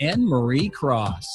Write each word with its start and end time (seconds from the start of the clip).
Annemarie 0.00 0.72
Cross. 0.72 1.26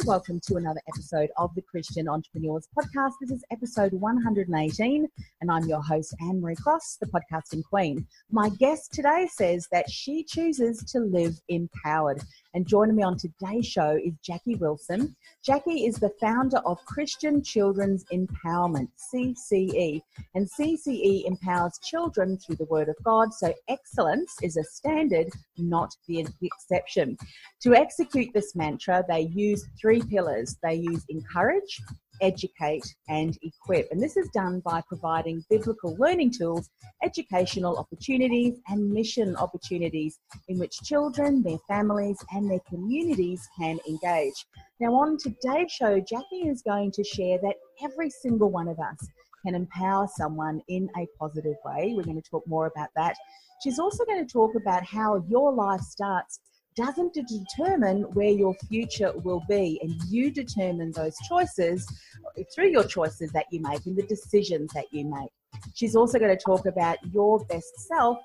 And 0.00 0.06
welcome 0.06 0.40
to 0.46 0.56
another 0.56 0.80
episode 0.88 1.30
of 1.36 1.54
the 1.54 1.60
Christian 1.60 2.08
Entrepreneurs 2.08 2.66
Podcast. 2.76 3.14
This 3.20 3.32
is 3.32 3.44
episode 3.50 3.92
118, 3.92 5.08
and 5.40 5.50
I'm 5.50 5.66
your 5.66 5.82
host, 5.82 6.14
Annemarie 6.22 6.56
Cross, 6.56 6.98
the 7.00 7.06
podcasting 7.06 7.62
queen. 7.64 8.06
My 8.30 8.48
guest 8.48 8.94
today 8.94 9.28
says 9.30 9.68
that 9.72 9.90
she 9.90 10.24
chooses 10.24 10.82
to 10.92 11.00
live 11.00 11.38
empowered. 11.48 12.22
And 12.54 12.66
joining 12.66 12.96
me 12.96 13.02
on 13.02 13.16
today's 13.16 13.66
show 13.66 13.98
is 14.02 14.14
Jacqui 14.26 14.58
Wilson. 14.58 15.14
Jacqui 15.46 15.86
is 15.86 15.96
the 15.96 16.12
founder 16.20 16.58
of 16.58 16.84
Christian 16.86 17.42
Children's 17.42 18.04
Empowerment, 18.12 18.88
CCE. 19.14 20.00
And 20.34 20.48
CCE 20.50 21.26
empowers 21.26 21.78
children 21.84 22.38
through 22.38 22.56
the 22.56 22.64
Word 22.64 22.88
of 22.88 22.96
God, 23.04 23.34
so 23.34 23.52
excellence 23.68 24.34
is 24.42 24.56
a 24.56 24.64
standard, 24.64 25.28
not 25.58 25.94
the 26.08 26.26
exception. 26.42 27.18
To 27.62 27.74
execute 27.74 28.32
this 28.32 28.56
mantra, 28.56 29.04
they 29.06 29.30
use 29.32 29.66
three 29.80 29.89
pillars 29.98 30.56
they 30.62 30.74
use 30.74 31.04
encourage, 31.08 31.80
educate, 32.20 32.84
and 33.08 33.36
equip. 33.42 33.90
And 33.90 34.00
this 34.00 34.16
is 34.16 34.28
done 34.32 34.60
by 34.60 34.82
providing 34.86 35.44
biblical 35.50 35.96
learning 35.96 36.32
tools, 36.32 36.70
educational 37.02 37.78
opportunities, 37.78 38.60
and 38.68 38.92
mission 38.92 39.34
opportunities 39.36 40.20
in 40.46 40.58
which 40.58 40.78
children, 40.84 41.42
their 41.42 41.58
families, 41.66 42.18
and 42.30 42.48
their 42.48 42.60
communities 42.68 43.48
can 43.58 43.80
engage. 43.88 44.46
Now, 44.78 44.94
on 44.94 45.18
today's 45.18 45.72
show, 45.72 46.00
Jacqui 46.00 46.48
is 46.48 46.62
going 46.62 46.92
to 46.92 47.02
share 47.02 47.38
that 47.42 47.56
every 47.82 48.10
single 48.10 48.50
one 48.50 48.68
of 48.68 48.78
us 48.78 49.08
can 49.44 49.54
empower 49.54 50.06
someone 50.16 50.60
in 50.68 50.88
a 50.96 51.08
positive 51.18 51.56
way. 51.64 51.94
We're 51.96 52.04
going 52.04 52.20
to 52.20 52.30
talk 52.30 52.46
more 52.46 52.66
about 52.66 52.90
that. 52.94 53.16
She's 53.62 53.78
also 53.78 54.04
going 54.04 54.24
to 54.24 54.32
talk 54.32 54.54
about 54.54 54.84
how 54.84 55.24
your 55.28 55.52
life 55.52 55.80
starts 55.80 56.40
doesn't 56.80 57.12
determine 57.12 58.02
where 58.14 58.30
your 58.30 58.54
future 58.70 59.12
will 59.16 59.42
be 59.48 59.78
and 59.82 59.94
you 60.08 60.30
determine 60.30 60.90
those 60.92 61.14
choices 61.28 61.86
through 62.54 62.70
your 62.70 62.84
choices 62.84 63.30
that 63.32 63.44
you 63.50 63.60
make 63.60 63.84
and 63.84 63.96
the 63.96 64.02
decisions 64.04 64.72
that 64.72 64.86
you 64.90 65.04
make. 65.04 65.30
She's 65.74 65.94
also 65.94 66.18
going 66.18 66.34
to 66.34 66.42
talk 66.42 66.64
about 66.64 66.96
your 67.12 67.44
best 67.46 67.86
self 67.86 68.18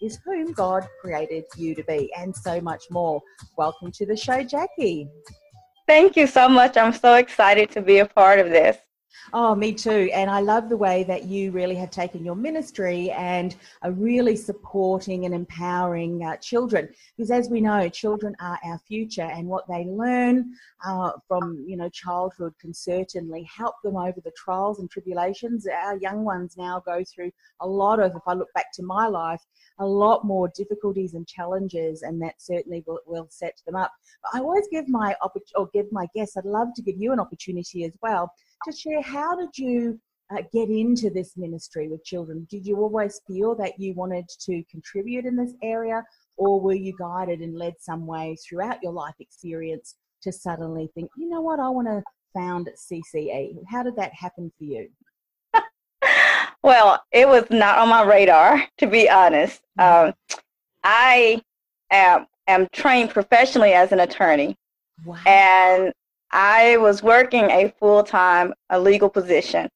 is 0.00 0.18
whom 0.24 0.50
god 0.52 0.88
created 1.02 1.44
you 1.58 1.74
to 1.74 1.84
be 1.84 2.10
and 2.16 2.34
so 2.34 2.58
much 2.58 2.84
more. 2.90 3.20
Welcome 3.58 3.92
to 3.92 4.06
the 4.06 4.16
show 4.16 4.42
Jacqui. 4.42 5.06
Thank 5.86 6.16
you 6.16 6.26
so 6.26 6.48
much. 6.48 6.78
I'm 6.78 6.94
so 6.94 7.16
excited 7.16 7.70
to 7.72 7.82
be 7.82 7.98
a 7.98 8.06
part 8.06 8.38
of 8.38 8.48
this 8.48 8.78
Oh, 9.32 9.54
me 9.54 9.72
too. 9.72 10.10
And 10.12 10.28
I 10.30 10.40
love 10.40 10.68
the 10.68 10.76
way 10.76 11.04
that 11.04 11.24
you 11.24 11.52
really 11.52 11.76
have 11.76 11.90
taken 11.90 12.24
your 12.24 12.34
ministry 12.34 13.10
and 13.12 13.54
are 13.82 13.92
really 13.92 14.34
supporting 14.34 15.24
and 15.24 15.34
empowering 15.34 16.24
uh, 16.24 16.36
children. 16.36 16.88
Because 17.16 17.30
as 17.30 17.48
we 17.48 17.60
know, 17.60 17.88
children 17.88 18.34
are 18.40 18.58
our 18.64 18.78
future, 18.78 19.22
and 19.32 19.46
what 19.46 19.68
they 19.68 19.84
learn 19.84 20.52
uh, 20.84 21.12
from 21.28 21.64
you 21.66 21.76
know 21.76 21.88
childhood 21.90 22.54
can 22.60 22.74
certainly 22.74 23.44
help 23.44 23.74
them 23.84 23.96
over 23.96 24.20
the 24.24 24.32
trials 24.36 24.80
and 24.80 24.90
tribulations. 24.90 25.66
Our 25.66 25.96
young 25.98 26.24
ones 26.24 26.56
now 26.56 26.82
go 26.84 27.04
through 27.04 27.30
a 27.60 27.66
lot 27.66 28.00
of. 28.00 28.14
If 28.16 28.22
I 28.26 28.34
look 28.34 28.52
back 28.54 28.72
to 28.74 28.82
my 28.82 29.06
life, 29.06 29.42
a 29.78 29.86
lot 29.86 30.24
more 30.24 30.50
difficulties 30.56 31.14
and 31.14 31.26
challenges, 31.26 32.02
and 32.02 32.20
that 32.22 32.34
certainly 32.38 32.82
will, 32.86 33.00
will 33.06 33.28
set 33.30 33.60
them 33.64 33.76
up. 33.76 33.92
But 34.22 34.38
I 34.38 34.42
always 34.42 34.66
give 34.72 34.88
my 34.88 35.14
or 35.54 35.68
give 35.72 35.86
my 35.92 36.06
guests. 36.14 36.36
I'd 36.36 36.44
love 36.44 36.68
to 36.74 36.82
give 36.82 36.96
you 36.98 37.12
an 37.12 37.20
opportunity 37.20 37.84
as 37.84 37.92
well 38.02 38.32
to 38.64 38.72
share 38.76 39.02
how 39.02 39.36
did 39.36 39.56
you 39.56 40.00
uh, 40.30 40.42
get 40.52 40.68
into 40.68 41.10
this 41.10 41.36
ministry 41.36 41.88
with 41.88 42.04
children? 42.04 42.46
Did 42.50 42.66
you 42.66 42.76
always 42.76 43.20
feel 43.26 43.54
that 43.56 43.78
you 43.78 43.94
wanted 43.94 44.26
to 44.40 44.62
contribute 44.70 45.24
in 45.24 45.36
this 45.36 45.54
area, 45.62 46.04
or 46.36 46.60
were 46.60 46.74
you 46.74 46.94
guided 46.98 47.40
and 47.40 47.56
led 47.56 47.74
some 47.80 48.06
way 48.06 48.36
throughout 48.36 48.82
your 48.82 48.92
life 48.92 49.14
experience 49.18 49.96
to 50.22 50.32
suddenly 50.32 50.90
think, 50.94 51.10
you 51.16 51.28
know 51.28 51.40
what, 51.40 51.58
I 51.58 51.68
want 51.68 51.88
to 51.88 52.02
found 52.34 52.68
CCE? 52.76 53.56
How 53.68 53.82
did 53.82 53.96
that 53.96 54.12
happen 54.14 54.52
for 54.56 54.64
you? 54.64 54.88
well, 56.62 57.02
it 57.12 57.26
was 57.26 57.44
not 57.50 57.78
on 57.78 57.88
my 57.88 58.02
radar, 58.02 58.62
to 58.78 58.86
be 58.86 59.08
honest. 59.08 59.60
Mm-hmm. 59.78 60.08
Um, 60.08 60.14
I 60.84 61.42
am, 61.90 62.26
am 62.46 62.68
trained 62.72 63.10
professionally 63.10 63.72
as 63.72 63.92
an 63.92 64.00
attorney. 64.00 64.56
Wow. 65.04 65.16
And 65.26 65.92
I 66.32 66.76
was 66.76 67.02
working 67.02 67.50
a 67.50 67.72
full 67.78 68.02
time 68.02 68.54
a 68.70 68.78
legal 68.78 69.08
position. 69.08 69.68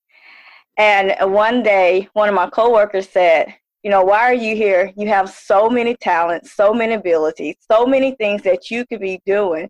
And 0.76 1.14
one 1.32 1.62
day, 1.62 2.08
one 2.14 2.28
of 2.28 2.34
my 2.34 2.48
coworkers 2.48 3.08
said, 3.08 3.54
You 3.82 3.90
know, 3.90 4.02
why 4.02 4.20
are 4.20 4.34
you 4.34 4.56
here? 4.56 4.92
You 4.96 5.08
have 5.08 5.30
so 5.30 5.68
many 5.68 5.96
talents, 5.96 6.52
so 6.52 6.72
many 6.72 6.94
abilities, 6.94 7.56
so 7.70 7.86
many 7.86 8.12
things 8.16 8.42
that 8.42 8.70
you 8.70 8.86
could 8.86 9.00
be 9.00 9.20
doing. 9.26 9.68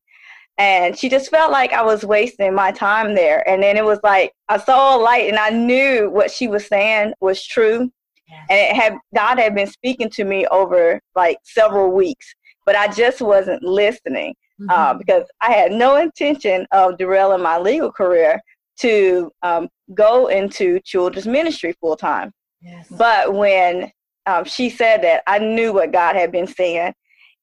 And 0.57 0.97
she 0.97 1.09
just 1.09 1.31
felt 1.31 1.51
like 1.51 1.73
I 1.73 1.83
was 1.83 2.05
wasting 2.05 2.55
my 2.55 2.71
time 2.71 3.15
there. 3.15 3.47
And 3.49 3.63
then 3.63 3.77
it 3.77 3.85
was 3.85 3.99
like 4.05 4.33
I 4.49 4.59
saw 4.59 4.97
a 4.97 4.99
light 4.99 5.29
and 5.29 5.39
I 5.39 5.51
knew 5.51 6.11
what 6.11 6.31
she 6.31 6.49
was 6.49 6.67
saying 6.67 7.13
was 7.21 7.45
true. 7.45 7.91
And 8.49 8.59
it 8.59 8.75
had 8.75 8.95
God 9.15 9.39
had 9.39 9.55
been 9.55 9.67
speaking 9.67 10.11
to 10.11 10.25
me 10.25 10.47
over 10.47 11.01
like 11.15 11.39
several 11.45 11.91
weeks, 11.91 12.35
but 12.65 12.77
I 12.77 12.89
just 12.89 13.21
wasn't 13.21 13.63
listening 13.63 14.35
mm-hmm. 14.61 14.71
uh, 14.71 14.95
because 14.95 15.25
I 15.41 15.53
had 15.53 15.73
no 15.73 15.97
intention 15.97 16.67
of 16.73 16.99
derailing 16.99 17.43
my 17.43 17.59
legal 17.59 17.93
career 17.93 18.41
to 18.81 19.31
um, 19.43 19.69
go 19.95 20.29
into 20.29 20.81
children's 20.81 21.27
ministry 21.27 21.75
full 21.81 21.97
time. 21.97 22.33
Yes. 22.61 22.89
But 22.91 23.35
when 23.35 23.91
um, 24.27 24.45
she 24.45 24.71
said 24.71 25.03
that, 25.03 25.23
I 25.27 25.39
knew 25.39 25.73
what 25.73 25.93
God 25.93 26.17
had 26.17 26.33
been 26.33 26.47
saying. 26.47 26.95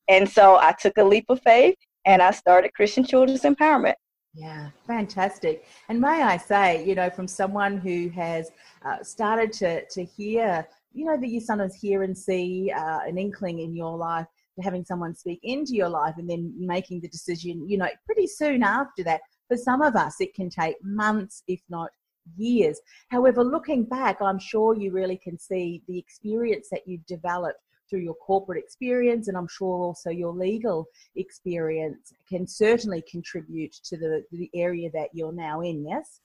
And 0.08 0.28
so 0.28 0.58
I 0.58 0.74
took 0.74 0.98
a 0.98 1.04
leap 1.04 1.26
of 1.30 1.42
faith 1.42 1.76
and 2.06 2.22
I 2.22 2.32
started 2.32 2.74
Christian 2.74 3.04
Children's 3.04 3.44
Empowerment. 3.44 3.94
Yeah, 4.34 4.70
fantastic. 4.88 5.66
And 5.90 6.00
may 6.00 6.24
I 6.24 6.38
say, 6.38 6.86
you 6.86 6.96
know, 6.96 7.10
from 7.10 7.28
someone 7.28 7.78
who 7.78 8.10
has 8.10 8.52
uh, 8.86 9.04
started 9.04 9.52
to, 9.54 9.86
to 9.86 10.04
hear, 10.04 10.68
you 10.94 11.06
know, 11.06 11.18
that 11.20 11.28
you 11.28 11.40
sometimes 11.40 11.76
hear 11.76 12.04
and 12.04 12.18
see 12.18 12.72
uh, 12.76 13.00
an 13.06 13.18
inkling 13.18 13.60
in 13.60 13.76
your 13.76 13.98
life 13.98 14.28
having 14.62 14.84
someone 14.84 15.16
speak 15.16 15.40
into 15.44 15.74
your 15.74 15.90
life 15.90 16.16
and 16.18 16.30
then 16.30 16.54
making 16.58 17.02
the 17.02 17.08
decision, 17.08 17.68
you 17.68 17.78
know, 17.78 17.88
pretty 18.06 18.28
soon 18.28 18.64
after 18.64 19.04
that. 19.04 19.22
For 19.48 19.58
some 19.58 19.82
of 19.82 19.96
us, 19.96 20.16
it 20.20 20.34
can 20.34 20.50
take 20.50 20.76
months, 20.84 21.44
if 21.48 21.62
not 21.70 21.90
years. 22.36 22.80
However, 23.10 23.44
looking 23.44 23.84
back, 23.84 24.22
I'm 24.22 24.40
sure 24.40 24.76
you 24.76 24.92
really 24.92 25.18
can 25.18 25.38
see 25.38 25.82
the 25.88 25.98
experience 25.98 26.68
that 26.72 26.82
you've 26.86 27.06
developed 27.06 27.60
through 27.90 28.00
your 28.00 28.16
corporate 28.16 28.64
experience, 28.64 29.28
and 29.28 29.38
I'm 29.38 29.50
sure 29.50 29.84
also 29.84 30.10
your 30.10 30.34
legal 30.34 30.86
experience 31.16 32.14
can 32.30 32.48
certainly 32.48 33.04
contribute 33.10 33.74
to 33.84 33.98
the, 33.98 34.24
the 34.32 34.50
area 34.56 34.90
that 34.94 35.10
you're 35.14 35.34
now 35.34 35.62
in, 35.62 35.86
yes? 35.86 36.22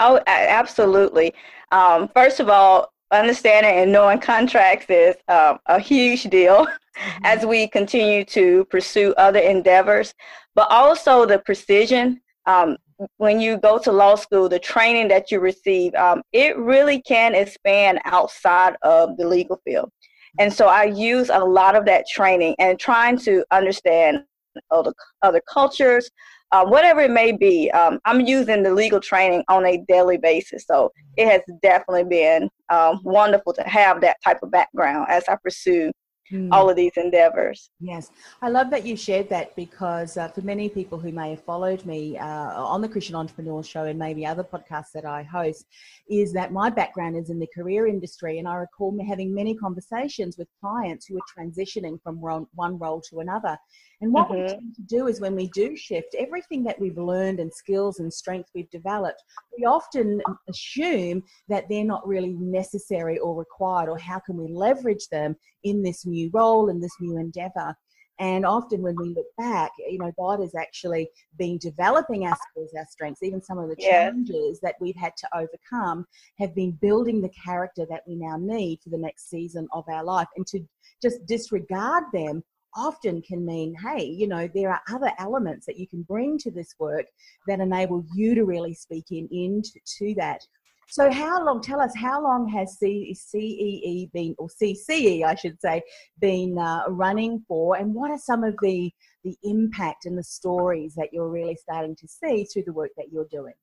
Oh, 0.00 0.18
absolutely. 0.26 1.34
Um, 1.70 2.08
first 2.08 2.40
of 2.40 2.48
all, 2.48 2.92
understanding 3.10 3.72
and 3.76 3.92
knowing 3.92 4.18
contracts 4.18 4.86
is 4.88 5.16
um, 5.28 5.58
a 5.66 5.78
huge 5.78 6.24
deal 6.24 6.66
mm-hmm. 6.66 7.24
as 7.24 7.44
we 7.44 7.68
continue 7.68 8.24
to 8.24 8.64
pursue 8.66 9.14
other 9.16 9.40
endeavors, 9.40 10.14
but 10.54 10.70
also 10.70 11.26
the 11.26 11.38
precision. 11.40 12.20
Um, 12.46 12.76
when 13.16 13.40
you 13.40 13.56
go 13.56 13.78
to 13.78 13.92
law 13.92 14.14
school, 14.14 14.48
the 14.48 14.58
training 14.58 15.08
that 15.08 15.30
you 15.30 15.40
receive, 15.40 15.94
um, 15.94 16.22
it 16.32 16.56
really 16.58 17.00
can 17.02 17.34
expand 17.34 18.00
outside 18.04 18.76
of 18.82 19.16
the 19.16 19.26
legal 19.26 19.60
field. 19.64 19.90
And 20.38 20.52
so 20.52 20.66
I 20.68 20.84
use 20.84 21.30
a 21.30 21.38
lot 21.38 21.74
of 21.74 21.84
that 21.86 22.06
training 22.08 22.54
and 22.58 22.78
trying 22.78 23.18
to 23.20 23.44
understand 23.50 24.24
other, 24.70 24.92
other 25.22 25.40
cultures, 25.48 26.10
uh, 26.52 26.64
whatever 26.64 27.00
it 27.00 27.10
may 27.10 27.32
be. 27.32 27.70
Um, 27.70 28.00
I'm 28.04 28.20
using 28.20 28.62
the 28.62 28.74
legal 28.74 29.00
training 29.00 29.44
on 29.48 29.66
a 29.66 29.84
daily 29.88 30.18
basis. 30.18 30.64
So 30.66 30.92
it 31.16 31.28
has 31.28 31.42
definitely 31.62 32.04
been 32.04 32.50
um, 32.68 33.00
wonderful 33.04 33.52
to 33.54 33.62
have 33.62 34.00
that 34.00 34.16
type 34.24 34.38
of 34.42 34.50
background 34.50 35.06
as 35.08 35.24
I 35.28 35.36
pursue 35.36 35.92
mm. 36.32 36.48
all 36.52 36.68
of 36.68 36.76
these 36.76 36.92
endeavors. 36.96 37.70
Yes, 37.80 38.10
I 38.42 38.48
love 38.48 38.70
that 38.70 38.84
you 38.86 38.96
shared 38.96 39.28
that 39.30 39.54
because 39.56 40.16
uh, 40.16 40.28
for 40.28 40.42
many 40.42 40.68
people 40.68 40.98
who 40.98 41.12
may 41.12 41.30
have 41.30 41.44
followed 41.44 41.84
me 41.84 42.18
uh, 42.18 42.24
on 42.24 42.80
the 42.80 42.88
Christian 42.88 43.14
Entrepreneur 43.14 43.62
Show 43.62 43.84
and 43.84 43.98
maybe 43.98 44.24
other 44.24 44.44
podcasts 44.44 44.92
that 44.94 45.04
I 45.04 45.22
host, 45.22 45.66
is 46.08 46.32
that 46.32 46.52
my 46.52 46.70
background 46.70 47.16
is 47.16 47.30
in 47.30 47.38
the 47.38 47.48
career 47.54 47.86
industry, 47.86 48.38
and 48.38 48.48
I 48.48 48.56
recall 48.56 48.96
having 49.06 49.34
many 49.34 49.54
conversations 49.54 50.36
with 50.36 50.48
clients 50.60 51.06
who 51.06 51.16
are 51.16 51.44
transitioning 51.44 52.00
from 52.02 52.16
one 52.20 52.78
role 52.78 53.00
to 53.10 53.20
another. 53.20 53.56
And 54.00 54.12
what 54.12 54.28
mm-hmm. 54.28 54.42
we 54.42 54.48
tend 54.48 54.74
to 54.76 54.82
do 54.82 55.08
is 55.08 55.20
when 55.20 55.34
we 55.36 55.48
do 55.48 55.76
shift, 55.76 56.14
everything 56.18 56.64
that 56.64 56.80
we've 56.80 56.96
learned 56.96 57.38
and 57.38 57.52
skills 57.52 58.00
and 58.00 58.12
strength 58.12 58.48
we've 58.54 58.70
developed, 58.70 59.22
we 59.56 59.64
often 59.64 60.22
assume 60.48 61.22
that 61.48 61.68
they're 61.68 61.84
not 61.84 62.06
really 62.06 62.32
necessary 62.32 63.18
or 63.18 63.34
required, 63.34 63.90
or 63.90 63.98
how 63.98 64.18
can 64.18 64.36
we 64.36 64.48
leverage 64.48 65.06
them 65.08 65.36
in 65.64 65.82
this 65.82 66.06
new 66.06 66.30
role, 66.32 66.70
in 66.70 66.80
this 66.80 66.94
new 67.00 67.18
endeavor. 67.18 67.74
And 68.18 68.44
often 68.44 68.82
when 68.82 68.96
we 68.96 69.14
look 69.14 69.26
back, 69.38 69.70
you 69.78 69.98
know, 69.98 70.12
God 70.18 70.40
has 70.40 70.54
actually 70.54 71.08
been 71.38 71.56
developing 71.56 72.26
our 72.26 72.36
skills, 72.50 72.70
our 72.76 72.84
strengths, 72.90 73.22
even 73.22 73.42
some 73.42 73.58
of 73.58 73.70
the 73.70 73.76
challenges 73.76 74.60
that 74.60 74.74
we've 74.78 74.96
had 74.96 75.16
to 75.16 75.28
overcome 75.34 76.04
have 76.38 76.54
been 76.54 76.72
building 76.82 77.22
the 77.22 77.30
character 77.30 77.86
that 77.88 78.02
we 78.06 78.16
now 78.16 78.36
need 78.36 78.80
for 78.82 78.90
the 78.90 78.98
next 78.98 79.30
season 79.30 79.66
of 79.72 79.84
our 79.88 80.04
life. 80.04 80.28
And 80.36 80.46
to 80.48 80.60
just 81.00 81.24
disregard 81.24 82.04
them 82.12 82.44
often 82.76 83.22
can 83.22 83.44
mean, 83.44 83.74
hey, 83.74 84.04
you 84.04 84.26
know, 84.26 84.48
there 84.54 84.70
are 84.70 84.80
other 84.92 85.12
elements 85.18 85.66
that 85.66 85.78
you 85.78 85.86
can 85.86 86.02
bring 86.02 86.38
to 86.38 86.50
this 86.50 86.74
work 86.78 87.06
that 87.46 87.60
enable 87.60 88.04
you 88.14 88.34
to 88.34 88.44
really 88.44 88.74
speak 88.74 89.06
in 89.10 89.28
into 89.30 89.78
to 89.98 90.14
that. 90.16 90.40
So, 90.88 91.08
how 91.08 91.44
long? 91.44 91.62
Tell 91.62 91.80
us 91.80 91.92
how 91.96 92.20
long 92.20 92.48
has 92.48 92.76
CEE 92.80 94.10
been, 94.12 94.34
or 94.38 94.48
CCE, 94.48 95.24
I 95.24 95.36
should 95.36 95.60
say, 95.60 95.82
been 96.18 96.58
uh, 96.58 96.82
running 96.88 97.44
for, 97.46 97.76
and 97.76 97.94
what 97.94 98.10
are 98.10 98.18
some 98.18 98.42
of 98.42 98.56
the 98.60 98.90
the 99.22 99.36
impact 99.44 100.06
and 100.06 100.18
the 100.18 100.24
stories 100.24 100.94
that 100.96 101.10
you're 101.12 101.28
really 101.28 101.54
starting 101.54 101.94
to 101.94 102.08
see 102.08 102.44
through 102.44 102.64
the 102.66 102.72
work 102.72 102.90
that 102.96 103.06
you're 103.12 103.28
doing? 103.30 103.54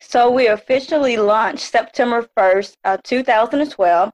So 0.00 0.30
we 0.30 0.48
officially 0.48 1.16
launched 1.16 1.70
September 1.70 2.28
1st, 2.36 2.76
uh, 2.84 2.96
2012. 3.02 4.12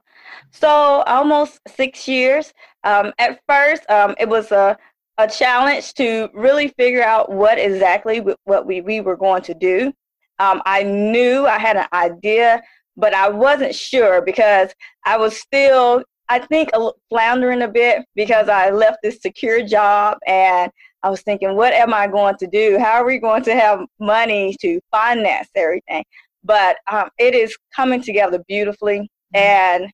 So 0.51 0.67
almost 0.69 1.59
six 1.67 2.07
years. 2.07 2.53
Um, 2.83 3.13
at 3.19 3.39
first, 3.47 3.89
um, 3.89 4.15
it 4.19 4.27
was 4.27 4.51
a, 4.51 4.77
a 5.17 5.27
challenge 5.27 5.93
to 5.95 6.29
really 6.33 6.69
figure 6.69 7.03
out 7.03 7.31
what 7.31 7.59
exactly 7.59 8.23
what 8.45 8.65
we, 8.65 8.81
we 8.81 9.01
were 9.01 9.17
going 9.17 9.41
to 9.43 9.53
do. 9.53 9.93
Um, 10.39 10.61
I 10.65 10.83
knew 10.83 11.45
I 11.45 11.59
had 11.59 11.77
an 11.77 11.87
idea, 11.93 12.61
but 12.97 13.13
I 13.13 13.29
wasn't 13.29 13.75
sure 13.75 14.21
because 14.21 14.73
I 15.05 15.17
was 15.17 15.37
still, 15.37 16.03
I 16.29 16.39
think, 16.39 16.69
floundering 17.09 17.61
a 17.61 17.67
bit 17.67 18.05
because 18.15 18.49
I 18.49 18.69
left 18.69 18.97
this 19.03 19.21
secure 19.21 19.65
job 19.65 20.17
and 20.25 20.71
I 21.03 21.09
was 21.09 21.21
thinking, 21.21 21.55
what 21.55 21.73
am 21.73 21.93
I 21.93 22.07
going 22.07 22.37
to 22.37 22.47
do? 22.47 22.77
How 22.79 22.93
are 22.93 23.05
we 23.05 23.19
going 23.19 23.43
to 23.43 23.55
have 23.55 23.85
money 23.99 24.55
to 24.61 24.79
finance 24.89 25.49
everything? 25.55 26.03
But 26.43 26.77
um, 26.91 27.09
it 27.19 27.35
is 27.35 27.55
coming 27.75 28.01
together 28.01 28.43
beautifully. 28.47 28.99
Mm-hmm. 29.35 29.37
And 29.37 29.91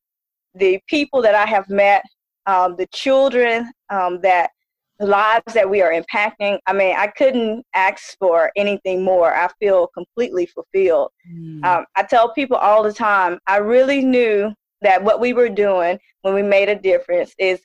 the 0.55 0.79
people 0.87 1.21
that 1.23 1.35
I 1.35 1.45
have 1.45 1.69
met, 1.69 2.03
um, 2.45 2.75
the 2.77 2.87
children 2.87 3.71
um, 3.89 4.21
that 4.21 4.51
the 4.99 5.07
lives 5.07 5.53
that 5.53 5.69
we 5.69 5.81
are 5.81 5.93
impacting. 5.93 6.59
I 6.67 6.73
mean, 6.73 6.93
I 6.95 7.07
couldn't 7.07 7.65
ask 7.73 8.17
for 8.19 8.51
anything 8.57 9.01
more. 9.01 9.33
I 9.33 9.49
feel 9.59 9.87
completely 9.87 10.45
fulfilled. 10.45 11.11
Mm. 11.33 11.63
Um, 11.63 11.85
I 11.95 12.03
tell 12.03 12.33
people 12.33 12.57
all 12.57 12.83
the 12.83 12.93
time, 12.93 13.39
I 13.47 13.57
really 13.57 14.03
knew 14.03 14.53
that 14.81 15.01
what 15.01 15.21
we 15.21 15.33
were 15.33 15.49
doing 15.49 15.97
when 16.21 16.33
we 16.33 16.43
made 16.43 16.67
a 16.67 16.75
difference 16.75 17.33
is 17.39 17.61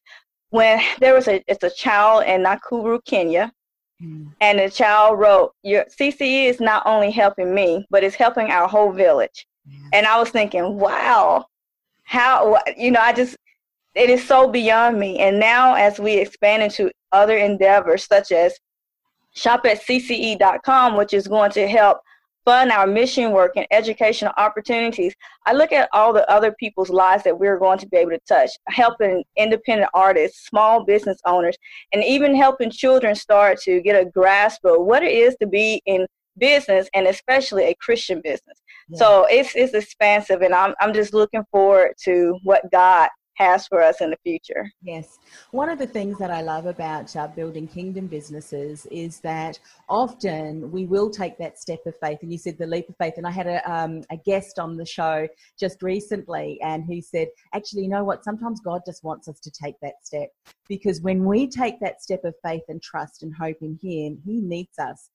when 0.54 0.80
there 1.00 1.14
was 1.14 1.26
a 1.26 1.42
it's 1.48 1.64
a 1.64 1.70
child 1.70 2.22
in 2.26 2.44
Nakuru, 2.44 3.04
Kenya, 3.04 3.52
mm. 4.00 4.30
and 4.40 4.60
the 4.60 4.70
child 4.70 5.18
wrote, 5.18 5.52
"Your 5.64 5.84
CCE 5.86 6.44
is 6.44 6.60
not 6.60 6.86
only 6.86 7.10
helping 7.10 7.52
me, 7.52 7.84
but 7.90 8.04
it's 8.04 8.14
helping 8.14 8.52
our 8.52 8.68
whole 8.68 8.92
village." 8.92 9.48
And 9.92 10.06
I 10.06 10.16
was 10.16 10.30
thinking, 10.30 10.78
"Wow, 10.78 11.46
how 12.04 12.60
you 12.76 12.92
know?" 12.92 13.00
I 13.00 13.12
just 13.12 13.36
it 13.96 14.08
is 14.08 14.24
so 14.24 14.46
beyond 14.48 15.00
me. 15.00 15.18
And 15.18 15.40
now, 15.40 15.74
as 15.74 15.98
we 15.98 16.18
expand 16.18 16.62
into 16.62 16.92
other 17.10 17.36
endeavors 17.36 18.06
such 18.06 18.30
as 18.30 18.56
shop 19.34 19.66
at 19.66 19.82
cce.com, 19.82 20.96
which 20.96 21.12
is 21.14 21.26
going 21.26 21.50
to 21.50 21.66
help 21.66 21.98
fund 22.44 22.70
our 22.70 22.86
mission 22.86 23.32
work 23.32 23.52
and 23.56 23.66
educational 23.70 24.32
opportunities, 24.36 25.14
I 25.46 25.52
look 25.52 25.72
at 25.72 25.88
all 25.92 26.12
the 26.12 26.28
other 26.30 26.52
people's 26.52 26.90
lives 26.90 27.24
that 27.24 27.38
we're 27.38 27.58
going 27.58 27.78
to 27.78 27.88
be 27.88 27.96
able 27.96 28.12
to 28.12 28.20
touch, 28.28 28.50
helping 28.68 29.24
independent 29.36 29.90
artists, 29.94 30.46
small 30.46 30.84
business 30.84 31.18
owners, 31.26 31.56
and 31.92 32.04
even 32.04 32.34
helping 32.34 32.70
children 32.70 33.14
start 33.14 33.60
to 33.62 33.80
get 33.80 34.00
a 34.00 34.04
grasp 34.04 34.64
of 34.64 34.84
what 34.84 35.02
it 35.02 35.12
is 35.12 35.36
to 35.40 35.46
be 35.46 35.82
in 35.86 36.06
business 36.38 36.88
and 36.94 37.06
especially 37.06 37.64
a 37.64 37.74
Christian 37.74 38.20
business. 38.22 38.60
Yeah. 38.88 38.98
So 38.98 39.26
it's 39.30 39.54
it's 39.54 39.72
expansive 39.72 40.42
and 40.42 40.54
I'm 40.54 40.74
I'm 40.80 40.92
just 40.92 41.14
looking 41.14 41.44
forward 41.50 41.94
to 42.04 42.38
what 42.42 42.70
God 42.70 43.08
has 43.34 43.66
for 43.66 43.82
us 43.82 44.00
in 44.00 44.10
the 44.10 44.18
future. 44.22 44.70
Yes. 44.82 45.18
One 45.50 45.68
of 45.68 45.78
the 45.78 45.86
things 45.86 46.18
that 46.18 46.30
I 46.30 46.42
love 46.42 46.66
about 46.66 47.14
uh, 47.16 47.28
building 47.28 47.66
kingdom 47.66 48.06
businesses 48.06 48.86
is 48.90 49.20
that 49.20 49.58
often 49.88 50.70
we 50.70 50.86
will 50.86 51.10
take 51.10 51.36
that 51.38 51.58
step 51.58 51.80
of 51.86 51.94
faith. 52.00 52.18
And 52.22 52.32
you 52.32 52.38
said 52.38 52.58
the 52.58 52.66
leap 52.66 52.88
of 52.88 52.96
faith. 52.96 53.14
And 53.16 53.26
I 53.26 53.30
had 53.30 53.46
a, 53.46 53.70
um, 53.70 54.02
a 54.10 54.16
guest 54.16 54.58
on 54.58 54.76
the 54.76 54.86
show 54.86 55.28
just 55.58 55.82
recently 55.82 56.60
and 56.62 56.84
who 56.84 57.00
said, 57.00 57.28
actually, 57.52 57.82
you 57.82 57.88
know 57.88 58.04
what? 58.04 58.24
Sometimes 58.24 58.60
God 58.60 58.82
just 58.86 59.04
wants 59.04 59.28
us 59.28 59.40
to 59.40 59.50
take 59.50 59.74
that 59.82 59.94
step 60.04 60.30
because 60.68 61.00
when 61.00 61.24
we 61.24 61.46
take 61.46 61.80
that 61.80 62.02
step 62.02 62.24
of 62.24 62.34
faith 62.42 62.62
and 62.68 62.82
trust 62.82 63.22
and 63.22 63.34
hope 63.34 63.58
in 63.60 63.78
Him, 63.82 64.20
He 64.24 64.40
meets 64.40 64.78
us 64.78 65.10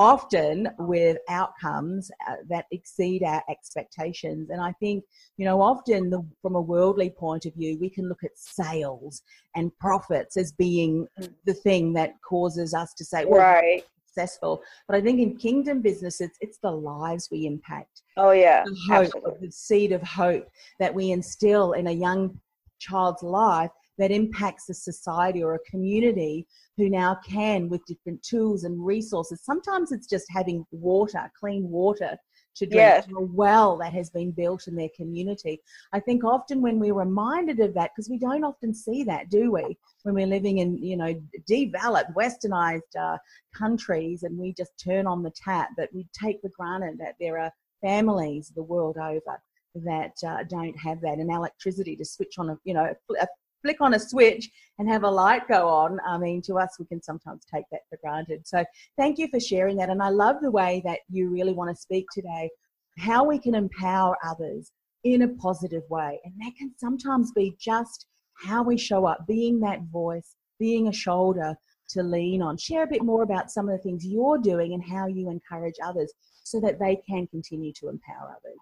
often 0.00 0.66
with 0.78 1.18
outcomes 1.28 2.10
uh, 2.26 2.36
that 2.48 2.64
exceed 2.70 3.22
our 3.22 3.42
expectations. 3.50 4.48
And 4.48 4.60
I 4.60 4.72
think, 4.80 5.04
you 5.36 5.44
know, 5.44 5.60
often 5.60 6.08
the, 6.08 6.26
from 6.40 6.54
a 6.54 6.60
worldly 6.60 7.10
point 7.10 7.44
of 7.44 7.52
view, 7.54 7.78
we 7.78 7.90
can 7.90 8.08
look 8.08 8.24
at 8.24 8.30
sales 8.34 9.22
and 9.54 9.70
profits 9.78 10.38
as 10.38 10.52
being 10.52 11.06
the 11.44 11.52
thing 11.52 11.92
that 11.92 12.14
causes 12.26 12.72
us 12.72 12.94
to 12.94 13.04
say, 13.04 13.26
well, 13.26 13.40
right. 13.40 13.84
Successful, 14.12 14.60
but 14.88 14.96
I 14.96 15.00
think 15.00 15.20
in 15.20 15.36
kingdom 15.36 15.82
businesses, 15.82 16.30
it's 16.40 16.58
the 16.58 16.72
lives 16.72 17.28
we 17.30 17.46
impact. 17.46 18.02
Oh 18.16 18.32
yeah, 18.32 18.64
the 18.64 18.76
hope, 18.90 19.40
the 19.40 19.52
seed 19.52 19.92
of 19.92 20.02
hope 20.02 20.48
that 20.80 20.92
we 20.92 21.12
instill 21.12 21.74
in 21.74 21.86
a 21.86 21.92
young 21.92 22.36
child's 22.80 23.22
life 23.22 23.70
that 24.00 24.10
impacts 24.10 24.68
a 24.70 24.74
society 24.74 25.42
or 25.42 25.54
a 25.54 25.70
community 25.70 26.46
who 26.78 26.88
now 26.88 27.18
can, 27.24 27.68
with 27.68 27.84
different 27.84 28.20
tools 28.22 28.64
and 28.64 28.84
resources, 28.84 29.42
sometimes 29.44 29.92
it's 29.92 30.08
just 30.08 30.24
having 30.30 30.64
water, 30.72 31.30
clean 31.38 31.68
water 31.68 32.16
to 32.56 32.66
drink 32.66 32.80
yes. 32.80 33.06
a 33.14 33.20
well 33.20 33.76
that 33.76 33.92
has 33.92 34.08
been 34.10 34.32
built 34.32 34.66
in 34.68 34.74
their 34.74 34.88
community. 34.96 35.60
I 35.92 36.00
think 36.00 36.24
often 36.24 36.62
when 36.62 36.80
we're 36.80 36.94
reminded 36.94 37.60
of 37.60 37.74
that, 37.74 37.90
because 37.94 38.08
we 38.08 38.18
don't 38.18 38.42
often 38.42 38.72
see 38.72 39.04
that, 39.04 39.28
do 39.28 39.52
we? 39.52 39.76
When 40.02 40.14
we're 40.14 40.26
living 40.26 40.58
in, 40.58 40.78
you 40.78 40.96
know, 40.96 41.14
developed, 41.46 42.10
westernized 42.16 42.96
uh, 42.98 43.18
countries 43.54 44.22
and 44.22 44.36
we 44.38 44.54
just 44.54 44.72
turn 44.82 45.06
on 45.06 45.22
the 45.22 45.32
tap, 45.32 45.68
but 45.76 45.90
we 45.92 46.06
take 46.12 46.40
for 46.40 46.50
granted 46.58 46.98
that 46.98 47.16
there 47.20 47.38
are 47.38 47.52
families 47.82 48.50
the 48.56 48.62
world 48.62 48.96
over 48.96 49.40
that 49.74 50.14
uh, 50.26 50.42
don't 50.48 50.76
have 50.78 51.00
that 51.00 51.18
and 51.18 51.30
electricity 51.30 51.94
to 51.94 52.04
switch 52.04 52.34
on 52.38 52.50
a, 52.50 52.58
you 52.64 52.74
know, 52.74 52.92
a 53.20 53.26
flick 53.62 53.80
on 53.80 53.94
a 53.94 53.98
switch 53.98 54.50
and 54.78 54.88
have 54.88 55.04
a 55.04 55.10
light 55.10 55.46
go 55.48 55.68
on. 55.68 55.98
I 56.06 56.18
mean, 56.18 56.42
to 56.42 56.58
us, 56.58 56.76
we 56.78 56.86
can 56.86 57.02
sometimes 57.02 57.44
take 57.52 57.64
that 57.70 57.82
for 57.88 57.98
granted. 58.02 58.46
So 58.46 58.64
thank 58.96 59.18
you 59.18 59.28
for 59.28 59.40
sharing 59.40 59.76
that. 59.76 59.90
And 59.90 60.02
I 60.02 60.08
love 60.08 60.36
the 60.40 60.50
way 60.50 60.82
that 60.84 61.00
you 61.08 61.28
really 61.28 61.52
want 61.52 61.74
to 61.74 61.80
speak 61.80 62.06
today, 62.12 62.50
how 62.98 63.24
we 63.24 63.38
can 63.38 63.54
empower 63.54 64.16
others 64.26 64.72
in 65.04 65.22
a 65.22 65.28
positive 65.28 65.82
way. 65.88 66.20
And 66.24 66.34
that 66.40 66.56
can 66.58 66.72
sometimes 66.76 67.32
be 67.32 67.56
just 67.58 68.06
how 68.34 68.62
we 68.62 68.76
show 68.76 69.06
up, 69.06 69.26
being 69.26 69.60
that 69.60 69.82
voice, 69.92 70.36
being 70.58 70.88
a 70.88 70.92
shoulder 70.92 71.54
to 71.90 72.02
lean 72.02 72.42
on. 72.42 72.56
Share 72.56 72.84
a 72.84 72.86
bit 72.86 73.02
more 73.02 73.22
about 73.22 73.50
some 73.50 73.68
of 73.68 73.76
the 73.76 73.82
things 73.82 74.06
you're 74.06 74.38
doing 74.38 74.74
and 74.74 74.82
how 74.82 75.06
you 75.06 75.30
encourage 75.30 75.74
others 75.84 76.12
so 76.44 76.60
that 76.60 76.78
they 76.78 76.96
can 77.08 77.26
continue 77.26 77.72
to 77.74 77.88
empower 77.88 78.30
others. 78.30 78.58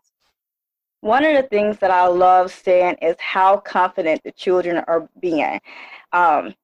One 1.00 1.24
of 1.24 1.36
the 1.36 1.48
things 1.48 1.78
that 1.78 1.90
I 1.90 2.06
love 2.06 2.52
seeing 2.52 2.94
is 3.02 3.16
how 3.18 3.58
confident 3.58 4.22
the 4.24 4.32
children 4.32 4.82
are 4.88 5.08
being. 5.20 5.60
Um, 6.12 6.54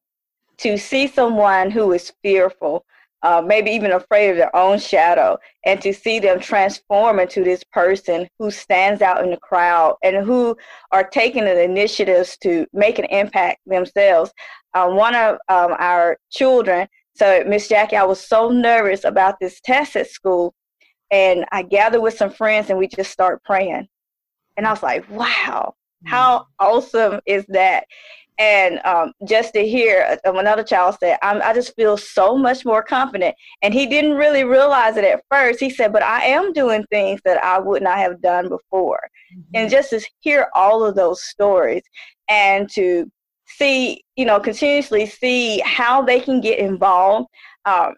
to 0.58 0.76
see 0.78 1.06
someone 1.06 1.70
who 1.70 1.92
is 1.92 2.12
fearful 2.22 2.84
uh, 3.24 3.40
maybe 3.40 3.70
even 3.70 3.92
afraid 3.92 4.28
of 4.28 4.36
their 4.36 4.54
own 4.54 4.78
shadow, 4.78 5.38
and 5.64 5.80
to 5.80 5.94
see 5.94 6.18
them 6.18 6.38
transform 6.38 7.18
into 7.18 7.42
this 7.42 7.64
person 7.64 8.28
who 8.38 8.50
stands 8.50 9.00
out 9.00 9.24
in 9.24 9.30
the 9.30 9.38
crowd 9.38 9.96
and 10.02 10.26
who 10.26 10.54
are 10.92 11.08
taking 11.08 11.44
the 11.44 11.62
initiatives 11.62 12.36
to 12.36 12.66
make 12.74 12.98
an 12.98 13.06
impact 13.06 13.60
themselves. 13.64 14.30
Uh, 14.74 14.88
one 14.90 15.14
of 15.14 15.38
um, 15.48 15.74
our 15.78 16.18
children, 16.30 16.86
so 17.14 17.42
Miss 17.46 17.66
Jacqui, 17.66 17.96
I 17.96 18.04
was 18.04 18.20
so 18.20 18.50
nervous 18.50 19.04
about 19.04 19.36
this 19.40 19.58
test 19.62 19.96
at 19.96 20.10
school, 20.10 20.54
and 21.10 21.46
I 21.50 21.62
gathered 21.62 22.02
with 22.02 22.18
some 22.18 22.30
friends 22.30 22.68
and 22.68 22.78
we 22.78 22.88
just 22.88 23.10
start 23.10 23.42
praying, 23.42 23.88
and 24.56 24.66
I 24.66 24.70
was 24.70 24.82
like, 24.82 25.08
wow. 25.10 25.74
How 26.06 26.46
awesome 26.60 27.20
is 27.24 27.46
that? 27.48 27.84
and 28.38 28.80
um, 28.84 29.12
just 29.26 29.54
to 29.54 29.66
hear 29.66 30.18
uh, 30.24 30.32
another 30.32 30.64
child 30.64 30.96
say, 31.00 31.16
i 31.22 31.54
just 31.54 31.74
feel 31.76 31.96
so 31.96 32.36
much 32.36 32.64
more 32.64 32.82
confident. 32.82 33.34
And 33.62 33.72
he 33.72 33.86
didn't 33.86 34.14
really 34.14 34.44
realize 34.44 34.96
it 34.96 35.04
at 35.04 35.22
first. 35.30 35.60
He 35.60 35.70
said, 35.70 35.92
but 35.92 36.02
I 36.02 36.24
am 36.24 36.52
doing 36.52 36.84
things 36.90 37.20
that 37.24 37.42
I 37.42 37.58
would 37.58 37.82
not 37.82 37.98
have 37.98 38.20
done 38.20 38.48
before. 38.48 39.00
Mm-hmm. 39.32 39.50
And 39.54 39.70
just 39.70 39.90
to 39.90 40.04
hear 40.20 40.48
all 40.54 40.84
of 40.84 40.96
those 40.96 41.22
stories 41.22 41.82
and 42.28 42.68
to 42.70 43.10
see, 43.46 44.02
you 44.16 44.24
know, 44.24 44.40
continuously 44.40 45.06
see 45.06 45.60
how 45.60 46.02
they 46.02 46.18
can 46.18 46.40
get 46.40 46.58
involved. 46.58 47.28
Um, 47.66 47.94